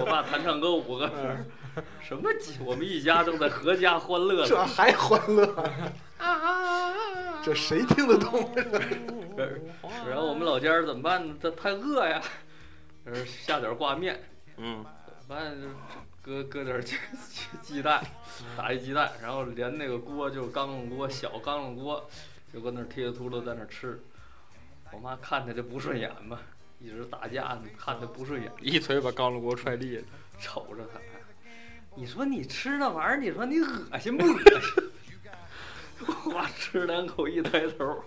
[0.00, 1.08] 我爸弹唱歌舞个
[2.00, 2.58] 什么鸡？
[2.64, 4.66] 我们一家正在阖家欢乐这呢。
[4.66, 5.46] 还欢乐？
[7.44, 8.50] 这谁听得懂？
[10.08, 11.36] 然后我们老家儿怎么办呢？
[11.40, 12.20] 他太饿呀，
[13.04, 14.20] 呃下点儿挂面，
[14.56, 15.56] 嗯，怎么办？
[15.62, 15.68] 就
[16.20, 16.96] 搁搁点鸡
[17.30, 18.04] 鸡鸡蛋，
[18.56, 22.04] 打一鸡蛋，然后连那个锅就是钢笼锅，小钢笼锅，
[22.52, 24.02] 就搁那儿贴着秃噜在那儿吃。
[24.92, 26.38] 我妈看他就不顺眼嘛，
[26.80, 30.02] 一直打架呢，看他不顺眼，一腿把高冷锅踹地下。
[30.40, 31.00] 瞅着他。
[31.94, 34.90] 你说你吃那玩意儿，你说你恶心不恶心？
[36.32, 38.04] 我吃两口一抬头，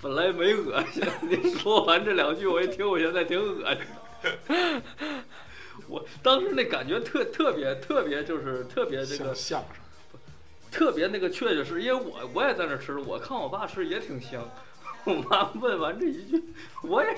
[0.00, 3.84] 本来没恶心，你说完这两句，我一听，我现在挺恶心
[4.48, 4.82] 的。
[5.88, 9.76] 我当时那感觉特特别特别，就是特别这个像相声。
[10.70, 14.48] 特别那个确确实，因为我我也在那吃，我看我爸吃也挺香。
[15.04, 16.42] 我妈问完这一句，
[16.82, 17.10] 我也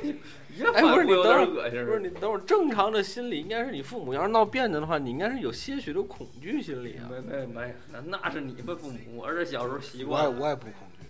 [0.56, 1.86] 也哎，不是反复有你等会儿，点恶心。
[1.86, 7.10] 不是你等会儿，正常的心理应该是你父母要是闹别扭的话，你应该是有些许的恐惧心理啊。
[7.10, 10.30] 没没没，那那是你们父母，我是小时候习惯我。
[10.30, 11.06] 也我也不恐惧，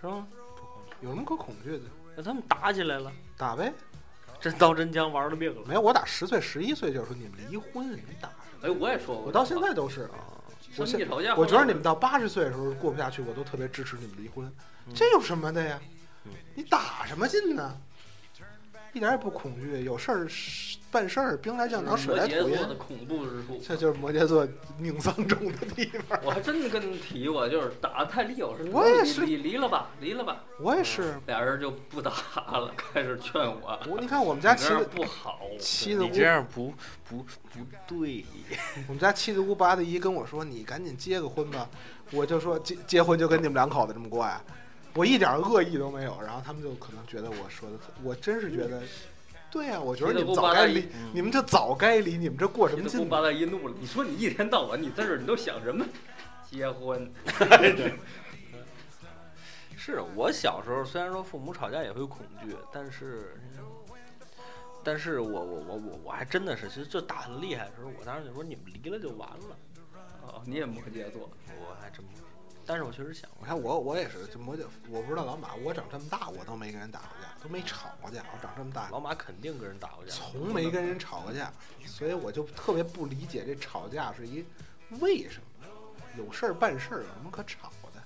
[0.00, 0.26] 是吗？
[1.00, 1.84] 有什么可恐惧的？
[2.16, 3.72] 那他们打起来了，打呗。
[4.40, 5.62] 真刀真枪玩了命了。
[5.66, 8.68] 没有，我打十岁、十一岁就说你们离婚，你们打什么？
[8.68, 10.20] 哎，我也说过，我到现在都是啊。
[10.76, 11.08] 我现。
[11.36, 14.52] 我觉得你们到八十岁的时候过不下去，我都特别支持你们离婚，
[14.92, 15.80] 这有什么的呀
[16.24, 16.32] 嗯？
[16.54, 17.76] 你打什么劲呢？
[18.92, 20.28] 一点也不恐惧，有事儿
[20.88, 23.60] 办事儿，兵来将挡，水来土掩羯座的，恐怖之处。
[23.60, 24.46] 这就是摩羯座
[24.78, 26.16] 命丧重的地方。
[26.22, 30.44] 我还真跟你提过，就是打得太厉害，我我也是离离了吧，离了吧。
[30.60, 33.76] 我也是，俩人就不打了， 开始劝我。
[33.88, 36.72] 我你看我们家你这样七的不好，七的你这样不
[37.08, 38.24] 不不对，
[38.86, 41.68] 我们家七的姑八的姨跟我说：“你赶紧结个婚吧。”
[42.12, 44.40] 我就说结结婚就跟你们两口子这么过呀，
[44.94, 46.20] 我一点恶意都没有。
[46.20, 48.82] 然后他们就可能觉得我说的，我真是觉得，
[49.50, 52.90] 对呀、我觉得你们早该离，嗯你们这早该离，你们这过什么劲呢？
[52.90, 55.84] 七的姑八大一怒了，你说你一天到晚你在这儿你都想什么？
[56.50, 57.10] 结婚，
[59.76, 63.34] 是我小时候虽然说父母吵架也会恐惧，但是，
[64.84, 69.56] 但是我我我我我还真的是，其实就打很厉害的时候，我当时就说你们离了就完了，
[70.22, 71.28] 哦，你也摩羯座，
[71.58, 72.12] 我还真不，
[72.66, 78.24] 但是我确实想过，我看我我也是，这摩羯，我不知道老马，我长这么大我都没跟人打过架，都没吵过架。
[78.32, 81.52] 我长这么大老马肯定跟人打过架，从没跟人吵过架，
[81.86, 84.44] 所以我就特别不理解这吵架是一
[85.00, 85.68] 为什么？
[86.16, 88.00] 有事儿办事儿有什么可吵的？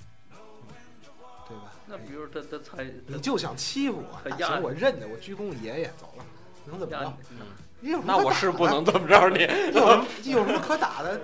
[1.47, 1.73] 对吧？
[1.87, 6.25] 那比如他他猜，你就想欺负我，行我认得，我鞠躬爷爷走了，
[6.67, 7.17] 能怎么压着？
[7.31, 7.39] 你
[7.81, 9.43] 你有什么那我是不能这么着你。
[9.73, 11.21] 有什么有什么可打的？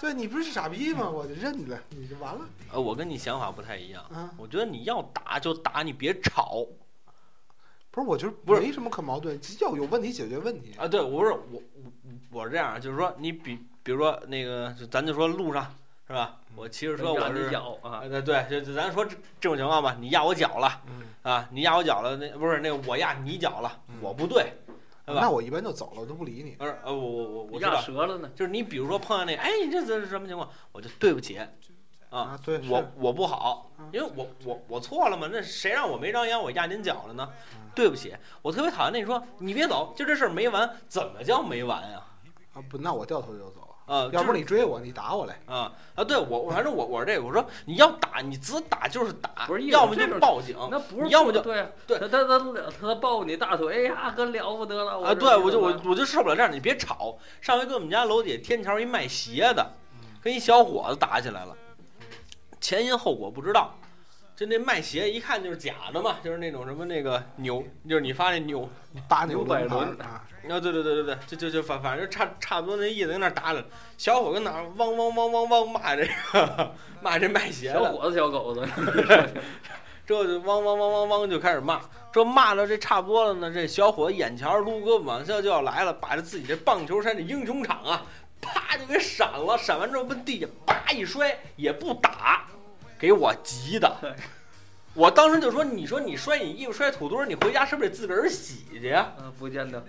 [0.00, 1.08] 对你不是傻逼吗？
[1.08, 2.40] 我就认了，你就完了
[2.72, 4.30] 呃，我跟你想法不太一样，啊！
[4.36, 6.64] 我觉得你要打就打，你别吵。
[7.90, 10.72] 不是，我觉得不是没什么可矛盾，要有问题解决问题。
[10.78, 11.82] 啊，对，我不是我我
[12.30, 15.74] 我是这样，就是说你比比如说那个，就咱就说路上
[16.06, 16.36] 是吧？
[16.54, 24.52] 我骑着车，我是咬啊啊，，对对，就就咱说这这种情况吧，你压我脚了嗯，啊，你压我脚了，那不是那个我压你脚了，嗯我不对，
[25.08, 25.20] 对吧？
[25.22, 26.52] 那我一般就走了，我都不理你。
[26.52, 28.30] 不是呃，我我我我知压道，折了呢。
[28.34, 30.48] 就是你比如说碰见那个，哎，你这这是什么情况？
[30.70, 31.38] 我就对不起，
[32.10, 37.70] 啊，啊，对，我我不好嗯，因为我我我错了嘛，那谁让我没张眼我压您脚了呢嗯？
[37.74, 42.02] 对不起，我特别讨厌那你说你别走，就这事儿没完，怎么叫没完呀？
[42.52, 43.57] 啊，不，那我掉头就走。
[43.88, 45.40] 啊，要不是你追我，你打我来。
[45.46, 52.38] 啊啊，对我我反正我我是这个，我说你要打你只打就是打不是，要么就报警那不是你要么就对啊，对他他他
[52.80, 55.00] 他抱你大腿，哎呀，可了不得了！
[55.00, 57.16] 啊，对我就我我我就受不了这样，你别吵。
[57.40, 61.56] 上回跟我们家楼底下天桥一卖鞋的，嗯跟一小伙子打起来了，
[62.60, 63.72] 前因后果不知道。
[64.38, 68.70] 就那卖鞋一看就是假的嘛，就是那种什么那个扭，就是你发那扭
[69.08, 73.64] 八扭牛百轮啊，啊，对对对对对，就就就反反正差差不多那意思，跟那儿打了。
[73.96, 76.72] 小伙跟那儿汪汪汪汪汪骂这个
[77.02, 78.64] 骂这卖鞋的，小伙子小狗子，
[80.06, 81.80] 之后就汪汪汪汪汪就开始骂，
[82.12, 88.06] 这骂到这差不多了呢，这小伙眼瞧着撸胳膊往下就要来了，把这自己这棒球衫这英雄场啊，
[88.40, 92.46] 啪就给闪了，闪完之后奔地下叭一摔，也不打，
[92.98, 94.16] 给我急的。
[94.94, 99.12] 我当时就说：“你说你摔你衣服摔土堆儿，你回家是不是得自个儿洗去呀？
[99.16, 99.80] 啊，不见得，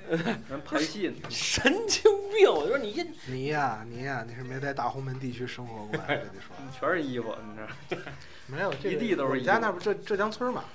[0.47, 1.15] 人拍戏呢。
[1.29, 2.47] 神经病！
[2.53, 6.55] 我说你一你呀你呀，你是没在大红门地区生活过呀，这得说。
[6.77, 8.11] 全是衣服，你知道？
[8.45, 10.65] 没有，这个一地都是我家那不浙浙江村嘛，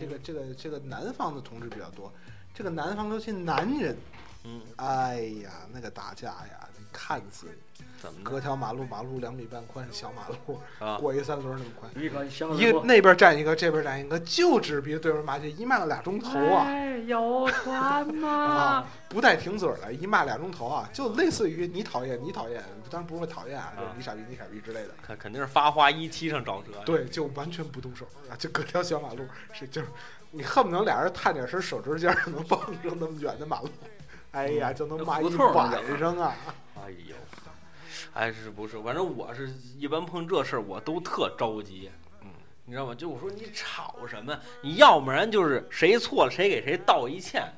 [0.00, 2.12] 这个这个这个南方的同志比较多，
[2.52, 3.96] 这个南方尤其男人，
[4.48, 7.84] 嗯，哎呀，那个打架呀，你看死你！
[8.00, 10.96] 怎么隔条马路，马路两米半宽，小马路啊？
[10.98, 16.64] 过一三轮那么宽，一个像一个那边站一个，这边站一个，就只比对面骂街，一骂了俩钟头啊！
[16.66, 18.28] 哎，有船吗
[18.80, 24.90] 啊？，不带停嘴儿的，一骂俩钟头啊，就类似于你讨厌你讨厌，当然不是说讨厌啊，就是啊你傻逼你傻逼之类的。
[25.02, 26.82] 肯肯定是发花一踢上找辙。
[26.86, 29.88] 对， 就完全不动手啊，就隔条小马路，是就是
[30.30, 33.68] 你恨不能俩人探点身手指尖能蹦上那么远的马路，
[34.32, 36.34] 哎呀，就能骂一胡同儿晚上啊！
[36.84, 37.16] 哎呦，
[38.14, 38.78] 哎是不是？
[38.82, 41.90] 反正我是一般碰这事儿我都特着急，
[42.22, 42.28] 嗯，
[42.64, 42.94] 你知道吗？
[42.94, 44.38] 就我说你吵什么？
[44.62, 47.50] 你要不然就是谁错了谁给谁道一歉，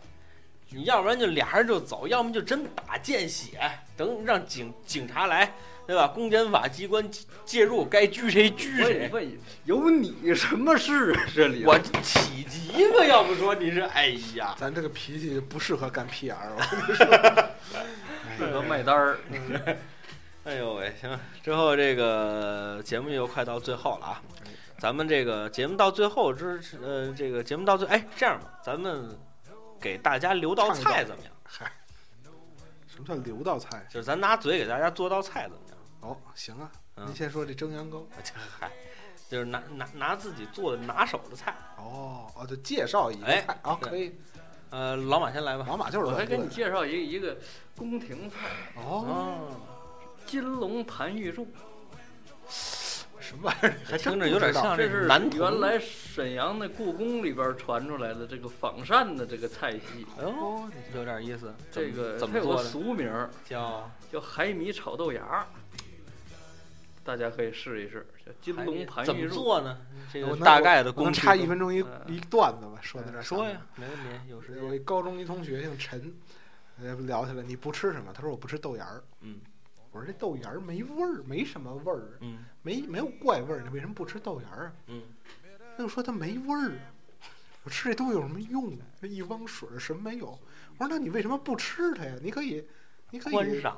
[0.70, 3.60] 你要不然就俩人就走，要么就真打见血，
[3.96, 5.52] 等让警警察来，
[5.90, 6.06] 对吧？
[6.06, 9.08] 公检法机关介介入，该拘谁拘问谁。
[9.12, 11.26] 问有你什么事啊？
[11.34, 17.06] 这里我起急了，要不说你是哎呀，咱这个脾气不适合干 PR，我跟你说。
[18.38, 19.18] 适合卖单儿。
[20.44, 24.22] 哎呦喂，行，之后这个节目又快到最后了啊，
[24.78, 29.18] 咱们这个节目到最后之呃，这个节目到最哎，这样吧，咱们
[29.80, 31.32] 给大家留道菜怎么样？
[31.42, 31.72] 嗨，
[32.86, 33.84] 什么叫留道菜？
[33.90, 35.69] 就是咱拿嘴给大家做道菜怎么样？
[36.00, 38.04] 哦，行啊，嗯您先说这蒸羊羔。
[38.22, 38.70] 这 嗨，
[39.28, 41.54] 就是拿拿拿自己做的拿手的菜。
[41.76, 44.14] 哦哦，就介绍一个哎菜啊，对可以。
[44.70, 45.64] 呃，老马先来吧。
[45.68, 47.36] 老马就是我还给你介绍一个一个
[47.76, 48.36] 宫廷菜，
[48.76, 49.56] 哦，哦，
[50.26, 51.48] 金龙盘玉柱，
[53.18, 53.74] 什么玩意儿？
[53.84, 60.06] 还真听着有点像这是男童原来沈阳的故宫里边传出来的这个仿膳的这个菜系。
[60.18, 61.52] 哎呦，哦，有点意思。
[61.70, 62.62] 怎这么个它有个怎么做的？
[62.62, 65.46] 俗名儿叫叫海米炒豆芽儿，
[67.10, 69.28] 大家可以试一试，叫金龙盘怎么。
[69.28, 69.76] 做呢？
[70.12, 74.64] 这我能个大概的我能工序插一分钟一嗯一段子吧，说到这儿说呀，没问题，有时间。
[74.64, 76.14] 我一高中一同学姓陈，
[76.80, 78.12] 呃，聊起来你不吃什么？
[78.12, 79.02] 他说我不吃豆芽儿。
[79.22, 79.40] 嗯
[79.90, 84.72] 我说这豆芽儿没味儿，没什么味儿，嗯没没有怪味儿，你为什么不吃豆芽儿啊？
[84.86, 85.02] 嗯，
[85.76, 86.78] 他就说它没味儿。
[87.64, 88.78] 我吃这东西有什么用？
[89.00, 90.26] 那一汪水儿什么没有？
[90.78, 92.14] 我说那你为什么不吃它呀？
[92.22, 92.64] 你可以，
[93.10, 93.76] 你可以，观赏。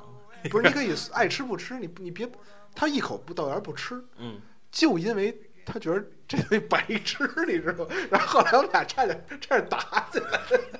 [0.51, 2.29] 不是你可以爱吃不吃，你你别，
[2.75, 4.39] 他一口不豆芽不吃，嗯，
[4.71, 7.95] 就因为他觉得 这东西白吃，你知道吗？
[8.09, 10.39] 然后后来我们俩差点差点打起来，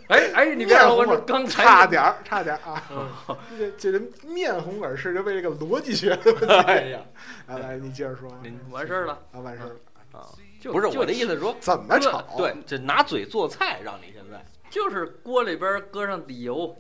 [0.10, 2.84] 哎哎，你别说，我说刚才差点儿差点儿啊！
[2.90, 6.46] 嗯这这人面红耳赤，就为这个逻辑学的问题。
[6.66, 7.02] 哎呀，
[7.48, 8.32] 来来，你接着说。
[8.72, 9.76] 完事儿了，啊，完事儿了。
[10.14, 10.30] 啊，
[10.60, 12.22] 就不是我的意思说，怎么炒？
[12.38, 16.76] 对，这拿嘴做菜，让你现在就是锅里边搁上底油，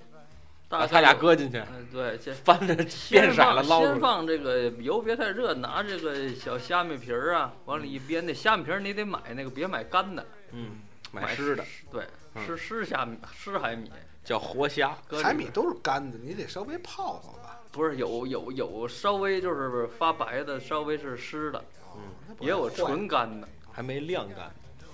[0.73, 3.99] 大把他俩搁进去，嗯，对，先翻着先变色了捞先捞出来。
[3.99, 8.19] 放这个油别太热，拿这个小虾米皮儿啊，往里一煸。
[8.23, 10.71] 那虾米皮儿你得买那个，别买干的，嗯，
[11.11, 13.91] 买湿的，对，嗯是湿虾米，湿海米。
[14.23, 14.97] 叫活虾。
[15.07, 17.59] 搁海米都是干的，你得稍微泡泡吧。
[17.71, 21.63] 不是有有有稍微就是发白的，稍微是湿的，
[21.95, 23.47] 嗯，也有纯干的。
[23.71, 24.51] 还没晾干。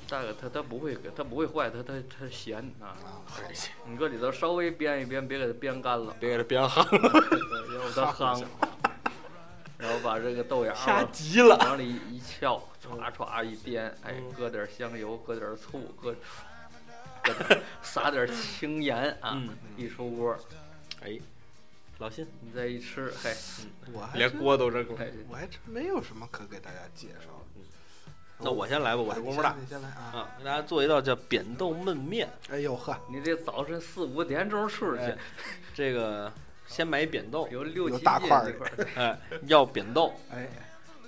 [0.09, 2.97] 大哥它它不会它不会坏，它它它咸啊。
[3.05, 3.21] 啊，
[3.85, 8.45] 你搁里头稍微煸一煸，别给它煸干了，别给它煸夯，了要不它夯。
[9.77, 11.55] 然后把这个豆芽吓儿急了。
[11.57, 16.13] 往里一翘，歘歘一颠，哎，嗯搁点香油，搁点醋，搁
[17.23, 20.37] 搁点撒点青盐啊，嗯，一出锅，
[21.01, 21.17] 哎，
[21.99, 23.33] 老辛，你再一吃，嘿，
[23.85, 24.95] 连我还真锅都扔了。
[24.97, 27.48] 嘿，我还真没有什么可给大家介绍的。
[28.41, 30.11] 那我先来吧，我这功夫大你先来啊！
[30.13, 32.27] 啊，给大家做一道叫扁豆焖面。
[32.49, 35.17] 哎呦呵，你这早晨四五点钟出去哎，
[35.73, 36.31] 这个
[36.65, 40.47] 先买扁豆，有六七大块儿这块儿，哎，要扁豆， 哎，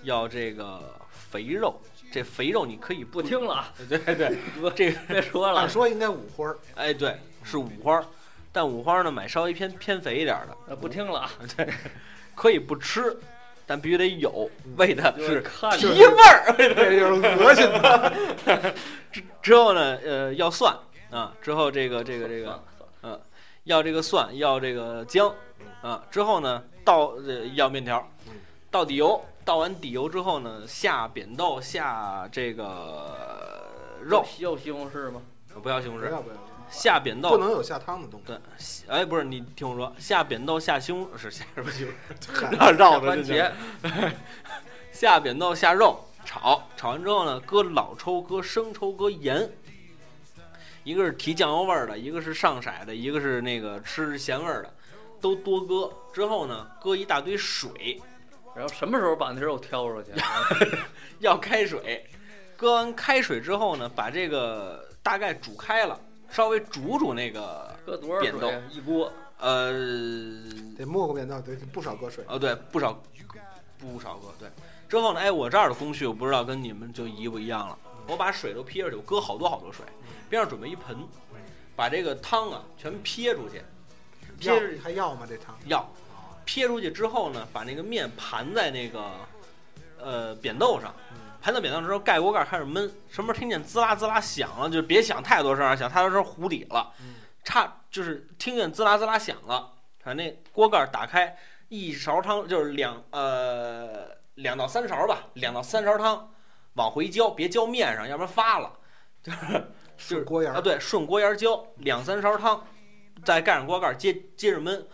[0.03, 1.79] 要这个肥肉。
[2.13, 4.37] 这肥肉你可以不听了 啊，对对，
[4.75, 8.05] 这个别说了按，说应该五花儿，哎对是五花，
[8.51, 11.73] 但五花呢买稍微偏偏肥一点的，呃不听了啊， 对，
[12.35, 13.17] 可以不吃，
[13.65, 15.41] 但必须得有，为的是
[15.77, 16.53] 提味儿。
[16.57, 18.13] 这就是 恶心的。
[19.11, 20.75] 之之后呢，呃，要蒜
[21.09, 23.21] 啊，之后这个这个这个算了
[23.65, 25.33] 要这个蒜，要这个姜
[25.81, 28.33] 啊，之后呢倒呃要面条嗯，
[28.71, 33.15] 倒底油，倒完底油之后呢，下扁豆，下这个
[34.01, 35.21] 肉，要西红柿吗？
[35.61, 36.35] 不要西红柿，不要不要，
[36.71, 37.29] 下扁豆。
[37.29, 38.85] 不能有下汤的东西。
[38.87, 41.93] 对，哎，不是你听我说，下扁豆下胸 是下什么西红
[42.57, 42.73] 嗨柿？
[42.79, 44.11] 绕着番这叫茄，
[44.91, 49.51] 下扁豆下肉炒，炒完之后呢，搁老抽、搁生抽、搁盐，
[50.83, 54.73] 一个是提酱油味儿的，一个是上色的，一个是那个吃咸味儿的，
[55.19, 55.91] 都多搁。
[56.13, 58.01] 之后呢，搁一大堆水，
[58.55, 60.11] 然后什么时候把那肉挑出去？
[61.19, 62.05] 要开水。
[62.57, 65.99] 搁完开水之后呢，把这个大概煮开了，
[66.31, 68.49] 稍微煮煮那个搁多少扁豆？
[68.69, 69.71] 一锅，呃
[70.77, 72.23] 得没过扁豆，得不少搁水。
[72.27, 72.99] 哦对，不少
[73.77, 74.49] 不少搁对。
[74.87, 77.77] 之后呢，哎，我这儿的工序我不知道跟你们就一不一样了。
[78.07, 79.85] 我把水都撇出去，我搁好多好多水，
[80.29, 80.97] 边上准备一盆，
[81.75, 83.61] 把这个汤啊全撇出去，
[84.39, 85.25] 撇出去还要吗？
[85.29, 85.55] 这汤？
[85.65, 85.87] 要
[86.43, 89.11] 撇出去之后呢，把那个面盘在那个
[89.99, 90.93] 呃扁豆上，
[91.41, 96.93] 盘到扁豆上之后盖锅盖开始焖，什么时候听见滋啦滋啦响了，就别想太多声儿，想太多声儿糊底了，
[97.43, 99.73] 差就是听见滋啦滋啦响了，
[100.03, 101.35] 把那锅盖打开，
[101.69, 106.31] 一勺汤就是两呃两到三勺吧，两到三勺汤
[106.73, 108.71] 往回浇，别浇面上，要不然发了，
[109.23, 112.65] 就是就是锅沿儿啊，对，顺锅沿儿浇两三勺汤，
[113.25, 114.85] 再盖上锅盖儿接接着焖。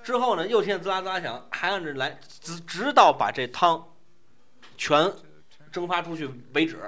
[0.00, 3.84] 之后呢，又听见滋啦滋啦响，还按着来，直直到把这汤
[4.78, 5.12] 全
[5.72, 6.78] 蒸发出去为止。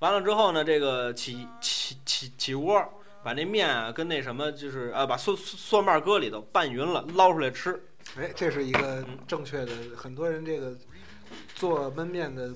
[0.00, 2.80] 完了之后呢，这个起起起起锅，
[3.24, 7.82] 把那面啊跟那什么就是呃，把蒜蒜瓣搁里头拌匀了，捞出来吃。
[8.16, 9.72] 哎，这是一个正确的。
[9.96, 10.72] 很多人这个
[11.54, 12.50] 做焖面的，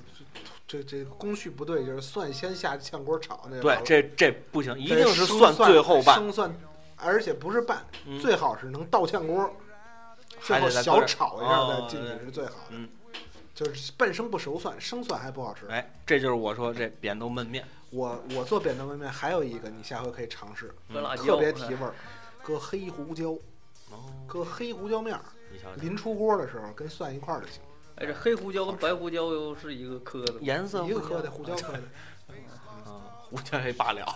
[0.69, 3.63] 这这个工序不对，就是蒜先下炝锅炒那个。
[3.63, 6.55] 对，这这不行，一定是蒜最后拌，生蒜，
[6.97, 9.55] 而且不是拌，嗯最好是能倒炝锅，
[10.41, 12.71] 最后小炒一下哦再进去是最好的。
[12.71, 12.89] 嗯
[13.55, 15.67] 就是半生不熟蒜，生蒜还不好吃。
[15.69, 17.65] 哎，这就是我说这扁豆焖面。
[17.91, 20.75] 我我做扁豆焖面还有一个，你下回可以尝试，
[21.19, 21.95] 特别提味儿，
[22.43, 23.33] 搁黑胡椒，
[23.91, 25.23] 哦，搁黑胡椒面儿，
[25.77, 27.61] 临出锅的时候跟蒜一块儿就行，
[27.97, 31.83] 哎，这黑胡椒跟白胡椒又是一个科的，颜色一个科的胡椒科的，
[32.91, 34.07] 啊，胡椒也罢了，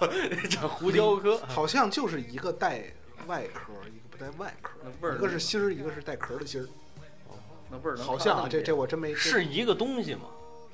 [0.49, 1.37] 这胡椒科。
[1.47, 2.95] 好像就是一个带
[3.27, 6.69] 外壳，一个不带外壳那，味儿一个是芯儿，一个是带壳的芯儿，
[7.77, 10.23] 那味儿能好像啊，这这我真没是一个东西吗？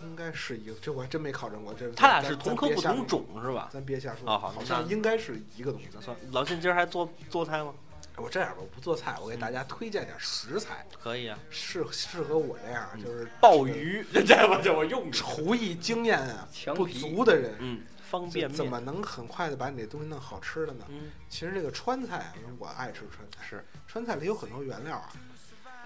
[0.03, 3.69] 应该是一个，这我还真没考证过，这他俩是同科不同，种是吧？
[3.73, 5.89] 咱别瞎说，哦好好像应该是一个东西。
[5.95, 7.73] 那算了，老辛今儿还做做菜吗？
[8.17, 15.11] 我这样吧，我不做菜，我给大家推荐点食材，可以啊，适适合我这样就是鲍鱼，这 这我这我用。
[15.13, 17.81] 厨艺经验啊 不足的人，嗯，
[18.11, 18.57] 方便面。
[18.57, 20.85] 怎么能很快的把你这东西弄好吃的呢？
[20.89, 25.09] 嗯，其实这个川菜啊，因为我爱吃川菜，是，川菜里有很多原料啊，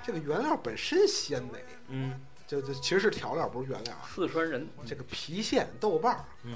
[0.06, 4.06] 这个原料本身鲜美，嗯就就其实是调料，不是原料啊。
[4.08, 6.54] 四川人这个郫县豆瓣儿，嗯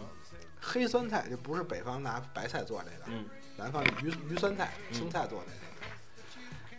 [0.61, 3.27] 黑酸菜就不是北方拿白菜做这个，嗯
[3.57, 5.71] 南方的鱼鱼酸菜、嗯青菜做这个。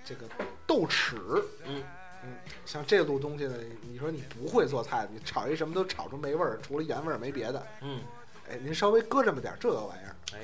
[0.03, 0.27] 这个
[0.65, 1.83] 豆豉，嗯
[2.23, 3.55] 嗯，像这路东西呢，
[3.87, 7.67] 你说你不会做菜，你炒一什么都炒出没味儿，除了盐味儿没别的。
[7.81, 8.01] 嗯，
[8.49, 10.39] 哎，您稍微搁这么点儿这个玩意儿，哎，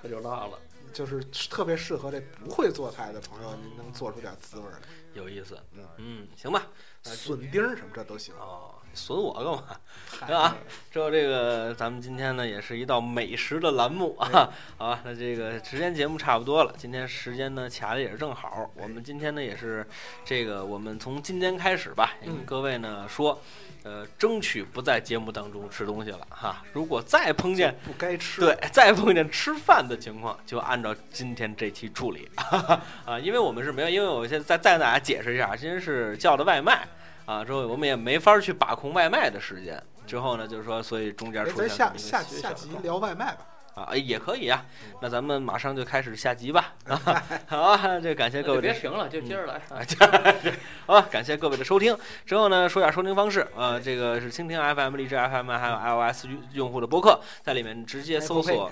[0.00, 0.58] 它就辣了，
[0.92, 4.78] 就是特别适合这不会做菜的朋友，您能做出点滋味来。
[5.14, 5.58] 有意思。
[5.72, 6.66] 嗯，嗯，行吧。
[7.02, 8.34] 笋丁儿什么这都行。
[8.36, 9.80] 哦，损我干嘛？
[10.26, 10.56] 对吧？
[10.90, 14.48] 之后这个咱们今天呢也是一道美食的栏目啊，
[14.78, 19.86] 好吧，那这个时间节目差不多了，今天时间呢卡的也是正好，我们今天呢也是
[20.24, 23.38] 这个我们从今天开始吧，也跟嗯各位呢说，
[23.84, 28.40] 呃，争取不在节目当中吃东西了哈，如果再碰见不该吃。
[28.40, 32.28] 对， 再碰见吃饭的情况，就按照今天这期处理
[33.04, 36.88] 啊，因为我们是没有，因为我现在再再跟大家解释一下，今天是叫的外卖
[37.26, 39.80] 啊，之后我们也没法去把控外卖的时间。
[40.06, 43.46] 之后呢，就是说，所以中间哎，出现咱这么一个下下下集聊外卖吧。
[43.74, 44.64] 啊，哎也可以啊。
[45.00, 46.74] 那咱们马上就开始下集吧。
[46.86, 49.54] 啊，好啊，这感谢各位别停了，就接着来。
[49.54, 49.82] 啊
[50.86, 51.96] 好吧，感谢各位的收听。
[52.24, 55.76] 之后呢，说一下收听方式，呃，这个是蜻蜓 FM、荔枝 FM 还有
[56.12, 58.70] iOS 用用户的播客，在里面直接搜索，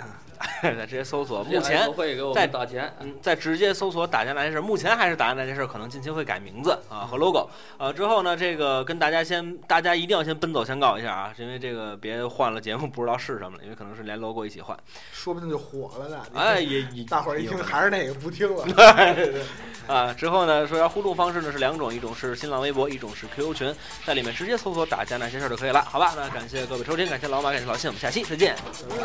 [0.63, 1.43] 直接搜索。
[1.45, 7.49] 目前不会给我在们打钱，嗯，再直接搜索“打钱那些事”，目前还是“打钱那些事”，可能近期会改名字啊和 logo。
[7.79, 14.77] 呃，之后呢，这个跟大家先，大家一定要先奔走相告一下啊，因为这个别换了节目不知道是什么了，因为可能是连 logo 一起换。
[15.13, 16.23] 说不定就火了呢。
[16.35, 18.65] 哎，也也大伙儿一听还是那个不听了。
[19.87, 23.75] 啊，之后呢，说要互动方式呢是两种，一种是新浪微博，一种是 QQ 群，
[24.05, 26.13] 在里面直接搜索“打架那些事儿”就可以了，好吧？
[26.17, 28.55] 那感谢各位收听，感谢老马，感谢老谢，我们下期再见。
[28.89, 28.97] 中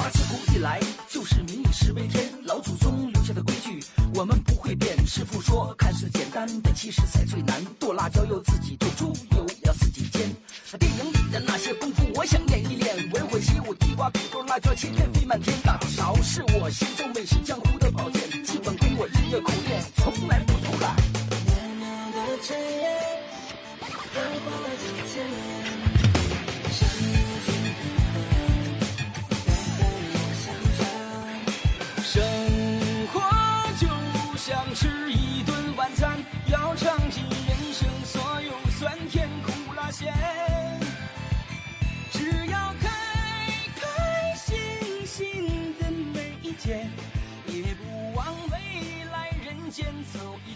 [0.00, 0.80] 华自古以来
[1.10, 3.84] 就是民以食为天，老祖宗留下的规矩
[4.14, 4.96] 我们不会变。
[5.06, 10.34] 师傅说，看似简单的其实才最难，剁辣椒要自己剁，猪油要自己煎。
[10.78, 13.10] 电影里的那些功夫，我想练一练。
[13.12, 20.96] 文火起舞，地瓜、土豆、辣椒切片飞满天，大头勺是我心中美食江湖的宝剑，基本功我日夜苦练，从来不偷懒。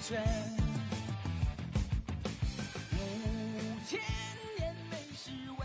[0.04, 0.12] 五
[3.86, 3.98] 千
[4.58, 5.63] 年没是为